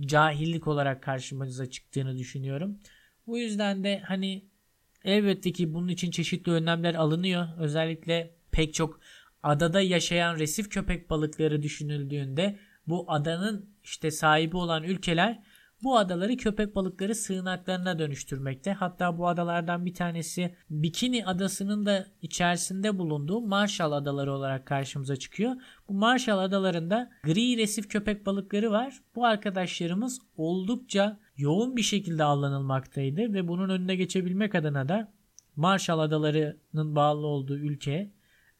cahillik 0.00 0.66
olarak 0.66 1.02
karşımıza 1.02 1.70
çıktığını 1.70 2.18
düşünüyorum. 2.18 2.78
Bu 3.26 3.38
yüzden 3.38 3.84
de 3.84 4.02
hani 4.06 4.44
elbette 5.04 5.52
ki 5.52 5.74
bunun 5.74 5.88
için 5.88 6.10
çeşitli 6.10 6.52
önlemler 6.52 6.94
alınıyor. 6.94 7.48
Özellikle 7.58 8.34
pek 8.50 8.74
çok 8.74 9.00
adada 9.42 9.80
yaşayan 9.80 10.38
resif 10.38 10.70
köpek 10.70 11.10
balıkları 11.10 11.62
düşünüldüğünde 11.62 12.58
bu 12.86 13.12
adanın 13.12 13.70
işte 13.82 14.10
sahibi 14.10 14.56
olan 14.56 14.82
ülkeler 14.82 15.42
bu 15.82 15.98
adaları 15.98 16.36
köpek 16.36 16.74
balıkları 16.74 17.14
sığınaklarına 17.14 17.98
dönüştürmekte. 17.98 18.72
Hatta 18.72 19.18
bu 19.18 19.28
adalardan 19.28 19.86
bir 19.86 19.94
tanesi 19.94 20.54
Bikini 20.70 21.26
adasının 21.26 21.86
da 21.86 22.06
içerisinde 22.22 22.98
bulunduğu 22.98 23.40
Marshall 23.40 23.92
adaları 23.92 24.32
olarak 24.32 24.66
karşımıza 24.66 25.16
çıkıyor. 25.16 25.52
Bu 25.88 25.94
Marshall 25.94 26.38
adalarında 26.38 27.10
gri 27.22 27.56
resif 27.56 27.88
köpek 27.88 28.26
balıkları 28.26 28.70
var. 28.70 29.00
Bu 29.14 29.26
arkadaşlarımız 29.26 30.20
oldukça 30.36 31.18
yoğun 31.36 31.76
bir 31.76 31.82
şekilde 31.82 32.24
avlanılmaktaydı 32.24 33.20
ve 33.34 33.48
bunun 33.48 33.68
önüne 33.68 33.96
geçebilmek 33.96 34.54
adına 34.54 34.88
da 34.88 35.12
Marshall 35.56 35.98
Adaları'nın 35.98 36.96
bağlı 36.96 37.26
olduğu 37.26 37.56
ülke 37.56 38.12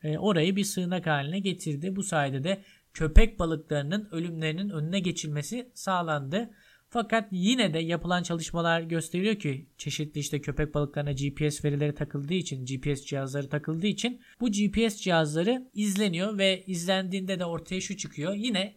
e, 0.02 0.18
orayı 0.18 0.56
bir 0.56 0.64
sığınak 0.64 1.06
haline 1.06 1.40
getirdi. 1.40 1.96
Bu 1.96 2.02
sayede 2.02 2.44
de 2.44 2.62
köpek 2.92 3.38
balıklarının 3.38 4.08
ölümlerinin 4.12 4.70
önüne 4.70 5.00
geçilmesi 5.00 5.70
sağlandı. 5.74 6.50
Fakat 6.90 7.28
yine 7.30 7.74
de 7.74 7.78
yapılan 7.78 8.22
çalışmalar 8.22 8.80
gösteriyor 8.80 9.34
ki 9.34 9.66
çeşitli 9.78 10.18
işte 10.18 10.40
köpek 10.40 10.74
balıklarına 10.74 11.12
GPS 11.12 11.64
verileri 11.64 11.94
takıldığı 11.94 12.34
için, 12.34 12.66
GPS 12.66 13.04
cihazları 13.04 13.48
takıldığı 13.48 13.86
için 13.86 14.20
bu 14.40 14.50
GPS 14.50 14.96
cihazları 14.96 15.70
izleniyor 15.74 16.38
ve 16.38 16.62
izlendiğinde 16.66 17.38
de 17.38 17.44
ortaya 17.44 17.80
şu 17.80 17.96
çıkıyor. 17.96 18.34
Yine 18.34 18.76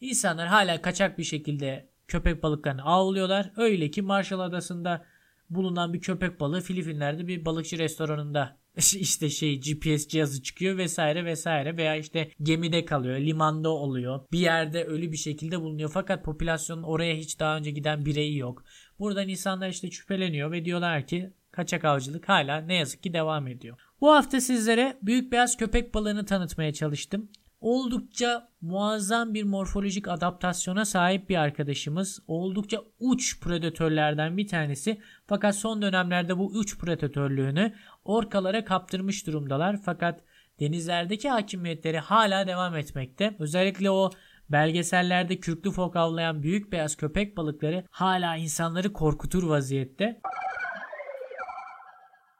insanlar 0.00 0.48
hala 0.48 0.82
kaçak 0.82 1.18
bir 1.18 1.24
şekilde 1.24 1.88
köpek 2.08 2.42
balıklarını 2.42 2.82
avlıyorlar. 2.82 3.52
Öyle 3.56 3.90
ki 3.90 4.02
Marshall 4.02 4.40
Adası'nda 4.40 5.04
bulunan 5.50 5.92
bir 5.92 6.00
köpek 6.00 6.40
balığı 6.40 6.60
Filipinler'de 6.60 7.26
bir 7.26 7.44
balıkçı 7.44 7.78
restoranında 7.78 8.61
işte 8.76 9.30
şey 9.30 9.60
GPS 9.60 10.08
cihazı 10.08 10.42
çıkıyor 10.42 10.76
vesaire 10.76 11.24
vesaire 11.24 11.76
veya 11.76 11.96
işte 11.96 12.30
gemide 12.42 12.84
kalıyor, 12.84 13.18
limanda 13.18 13.68
oluyor. 13.68 14.20
Bir 14.32 14.38
yerde 14.38 14.84
ölü 14.84 15.12
bir 15.12 15.16
şekilde 15.16 15.60
bulunuyor 15.60 15.90
fakat 15.94 16.24
popülasyonun 16.24 16.82
oraya 16.82 17.14
hiç 17.14 17.40
daha 17.40 17.56
önce 17.56 17.70
giden 17.70 18.04
bireyi 18.04 18.38
yok. 18.38 18.64
Buradan 18.98 19.28
insanlar 19.28 19.68
işte 19.68 19.90
şüpheleniyor 19.90 20.52
ve 20.52 20.64
diyorlar 20.64 21.06
ki 21.06 21.32
kaçak 21.50 21.84
avcılık 21.84 22.28
hala 22.28 22.60
ne 22.60 22.74
yazık 22.74 23.02
ki 23.02 23.12
devam 23.12 23.48
ediyor. 23.48 23.78
Bu 24.00 24.12
hafta 24.12 24.40
sizlere 24.40 24.98
büyük 25.02 25.32
beyaz 25.32 25.56
köpek 25.56 25.94
balığını 25.94 26.26
tanıtmaya 26.26 26.72
çalıştım 26.72 27.28
oldukça 27.62 28.48
muazzam 28.60 29.34
bir 29.34 29.44
morfolojik 29.44 30.08
adaptasyona 30.08 30.84
sahip 30.84 31.28
bir 31.28 31.36
arkadaşımız. 31.36 32.22
Oldukça 32.26 32.78
uç 32.98 33.40
predatörlerden 33.40 34.36
bir 34.36 34.48
tanesi. 34.48 35.00
Fakat 35.26 35.56
son 35.56 35.82
dönemlerde 35.82 36.38
bu 36.38 36.46
uç 36.46 36.78
predatörlüğünü 36.78 37.74
orkalara 38.04 38.64
kaptırmış 38.64 39.26
durumdalar. 39.26 39.76
Fakat 39.84 40.20
denizlerdeki 40.60 41.30
hakimiyetleri 41.30 41.98
hala 41.98 42.46
devam 42.46 42.76
etmekte. 42.76 43.36
Özellikle 43.38 43.90
o 43.90 44.10
belgesellerde 44.48 45.36
kürklü 45.36 45.70
fok 45.70 45.96
avlayan 45.96 46.42
büyük 46.42 46.72
beyaz 46.72 46.96
köpek 46.96 47.36
balıkları 47.36 47.84
hala 47.90 48.36
insanları 48.36 48.92
korkutur 48.92 49.42
vaziyette. 49.42 50.20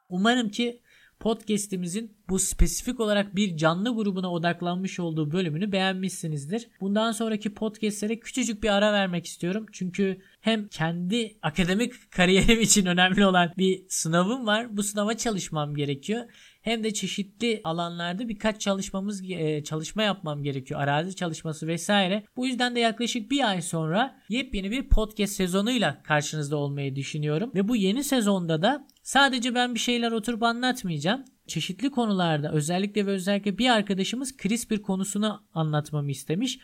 Umarım 0.09 0.49
ki 0.49 0.82
podcast'imizin 1.23 2.17
bu 2.29 2.39
spesifik 2.39 2.99
olarak 2.99 3.35
bir 3.35 3.57
canlı 3.57 3.95
grubuna 3.95 4.31
odaklanmış 4.31 4.99
olduğu 4.99 5.31
bölümünü 5.31 5.71
beğenmişsinizdir. 5.71 6.67
Bundan 6.81 7.11
sonraki 7.11 7.53
podcastlere 7.53 8.19
küçücük 8.19 8.63
bir 8.63 8.69
ara 8.69 8.93
vermek 8.93 9.25
istiyorum. 9.25 9.65
Çünkü 9.71 10.17
hem 10.41 10.67
kendi 10.67 11.37
akademik 11.41 12.11
kariyerim 12.11 12.61
için 12.61 12.85
önemli 12.85 13.25
olan 13.25 13.53
bir 13.57 13.85
sınavım 13.89 14.47
var. 14.47 14.77
Bu 14.77 14.83
sınava 14.83 15.17
çalışmam 15.17 15.75
gerekiyor. 15.75 16.25
Hem 16.63 16.83
de 16.83 16.93
çeşitli 16.93 17.61
alanlarda 17.63 18.29
birkaç 18.29 18.61
çalışmamız 18.61 19.31
e, 19.31 19.63
çalışma 19.63 20.03
yapmam 20.03 20.43
gerekiyor. 20.43 20.81
Arazi 20.81 21.15
çalışması 21.15 21.67
vesaire. 21.67 22.23
Bu 22.35 22.47
yüzden 22.47 22.75
de 22.75 22.79
yaklaşık 22.79 23.31
bir 23.31 23.49
ay 23.49 23.61
sonra 23.61 24.19
yepyeni 24.29 24.71
bir 24.71 24.89
podcast 24.89 25.33
sezonuyla 25.33 26.03
karşınızda 26.03 26.57
olmayı 26.57 26.95
düşünüyorum. 26.95 27.51
Ve 27.55 27.67
bu 27.67 27.75
yeni 27.75 28.03
sezonda 28.03 28.61
da 28.61 28.87
sadece 29.01 29.55
ben 29.55 29.73
bir 29.73 29.79
şeyler 29.79 30.11
oturup 30.11 30.43
anlatmayacağım 30.43 31.23
çeşitli 31.47 31.91
konularda 31.91 32.51
özellikle 32.51 33.05
ve 33.05 33.11
özellikle 33.11 33.57
bir 33.57 33.69
arkadaşımız 33.69 34.37
CRISPR 34.37 34.81
konusunu 34.81 35.43
anlatmamı 35.53 36.11
istemiş. 36.11 36.59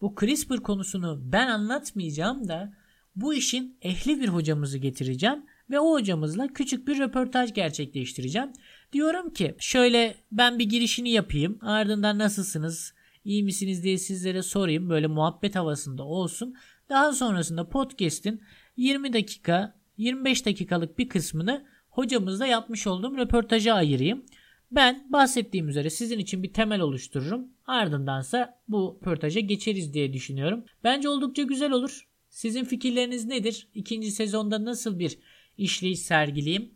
Bu 0.00 0.14
CRISPR 0.20 0.56
konusunu 0.56 1.20
ben 1.32 1.48
anlatmayacağım 1.48 2.48
da 2.48 2.72
bu 3.16 3.34
işin 3.34 3.78
ehli 3.82 4.20
bir 4.20 4.28
hocamızı 4.28 4.78
getireceğim 4.78 5.46
ve 5.70 5.80
o 5.80 5.92
hocamızla 5.92 6.48
küçük 6.48 6.88
bir 6.88 6.98
röportaj 6.98 7.54
gerçekleştireceğim. 7.54 8.52
Diyorum 8.94 9.30
ki 9.30 9.54
şöyle 9.58 10.14
ben 10.32 10.58
bir 10.58 10.64
girişini 10.64 11.10
yapayım 11.10 11.58
ardından 11.60 12.18
nasılsınız 12.18 12.94
iyi 13.24 13.42
misiniz 13.42 13.84
diye 13.84 13.98
sizlere 13.98 14.42
sorayım 14.42 14.90
böyle 14.90 15.06
muhabbet 15.06 15.56
havasında 15.56 16.04
olsun. 16.04 16.54
Daha 16.88 17.12
sonrasında 17.12 17.68
podcast'in 17.68 18.42
20 18.76 19.12
dakika 19.12 19.74
25 19.96 20.46
dakikalık 20.46 20.98
bir 20.98 21.08
kısmını 21.08 21.66
hocamızla 21.88 22.46
yapmış 22.46 22.86
olduğum 22.86 23.16
röportaja 23.16 23.74
ayırayım. 23.74 24.24
Ben 24.70 25.06
bahsettiğim 25.12 25.68
üzere 25.68 25.90
sizin 25.90 26.18
için 26.18 26.42
bir 26.42 26.52
temel 26.52 26.80
oluştururum. 26.80 27.48
Ardındansa 27.66 28.60
bu 28.68 28.98
röportaja 29.00 29.40
geçeriz 29.40 29.94
diye 29.94 30.12
düşünüyorum. 30.12 30.64
Bence 30.84 31.08
oldukça 31.08 31.42
güzel 31.42 31.72
olur. 31.72 32.08
Sizin 32.28 32.64
fikirleriniz 32.64 33.24
nedir? 33.24 33.68
İkinci 33.74 34.10
sezonda 34.10 34.64
nasıl 34.64 34.98
bir 34.98 35.18
işleyiş 35.58 36.00
sergileyeyim? 36.00 36.73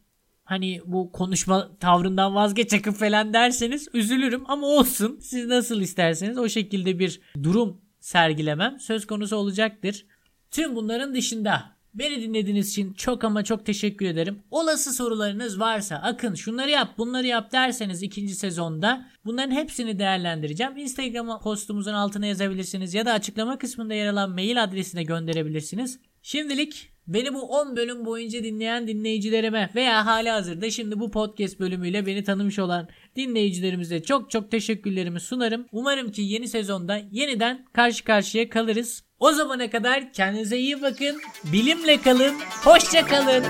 Hani 0.49 0.81
bu 0.87 1.13
konuşma 1.13 1.79
tavrından 1.81 2.35
vazgeçakın 2.35 2.93
falan 2.93 3.33
derseniz 3.33 3.89
üzülürüm 3.95 4.45
ama 4.51 4.67
olsun. 4.67 5.19
Siz 5.21 5.47
nasıl 5.47 5.81
isterseniz 5.81 6.39
o 6.39 6.49
şekilde 6.49 6.99
bir 6.99 7.21
durum 7.43 7.81
sergilemem 8.01 8.81
söz 8.81 9.07
konusu 9.07 9.37
olacaktır. 9.37 10.07
Tüm 10.51 10.77
bunların 10.77 11.15
dışında 11.15 11.79
Beni 11.95 12.23
dinlediğiniz 12.23 12.71
için 12.71 12.93
çok 12.93 13.25
ama 13.25 13.45
çok 13.45 13.67
teşekkür 13.67 14.07
ederim. 14.07 14.43
Olası 14.51 14.93
sorularınız 14.93 15.61
varsa 15.61 15.97
akın 15.97 16.35
şunları 16.35 16.71
yap 16.71 16.99
bunları 16.99 17.27
yap 17.27 17.53
derseniz 17.53 18.03
ikinci 18.03 18.35
sezonda 18.35 19.07
bunların 19.25 19.51
hepsini 19.51 19.99
değerlendireceğim. 19.99 20.77
Instagram 20.77 21.41
postumuzun 21.41 21.93
altına 21.93 22.27
yazabilirsiniz 22.27 22.95
ya 22.95 23.07
da 23.07 23.13
açıklama 23.13 23.59
kısmında 23.59 23.95
yer 23.95 24.07
alan 24.07 24.31
mail 24.31 24.63
adresine 24.63 25.03
gönderebilirsiniz. 25.03 26.01
Şimdilik 26.23 26.91
Beni 27.09 27.35
bu 27.35 27.43
10 27.43 27.77
bölüm 27.77 28.05
boyunca 28.05 28.45
dinleyen 28.45 28.89
dinleyicilerime 28.89 29.71
veya 29.75 30.07
hali 30.07 30.31
hazırda 30.31 30.71
şimdi 30.71 31.01
bu 31.01 31.11
podcast 31.11 31.61
bölümüyle 31.61 32.07
beni 32.07 32.25
tanımış 32.25 32.59
olan 32.59 32.89
dinleyicilerimize 33.17 34.03
çok 34.03 34.31
çok 34.31 34.51
teşekkürlerimi 34.51 35.21
sunarım. 35.21 35.67
Umarım 35.73 36.11
ki 36.13 36.23
yeni 36.23 36.49
sezonda 36.49 37.01
yeniden 37.13 37.67
karşı 37.73 38.05
karşıya 38.05 38.49
kalırız. 38.49 39.05
O 39.21 39.33
zamana 39.33 39.71
kadar 39.71 40.13
kendinize 40.13 40.59
iyi 40.59 40.83
bakın, 40.83 41.21
bilimle 41.53 42.01
kalın, 42.01 42.35
hoşça 42.65 43.07
kalın. 43.07 43.45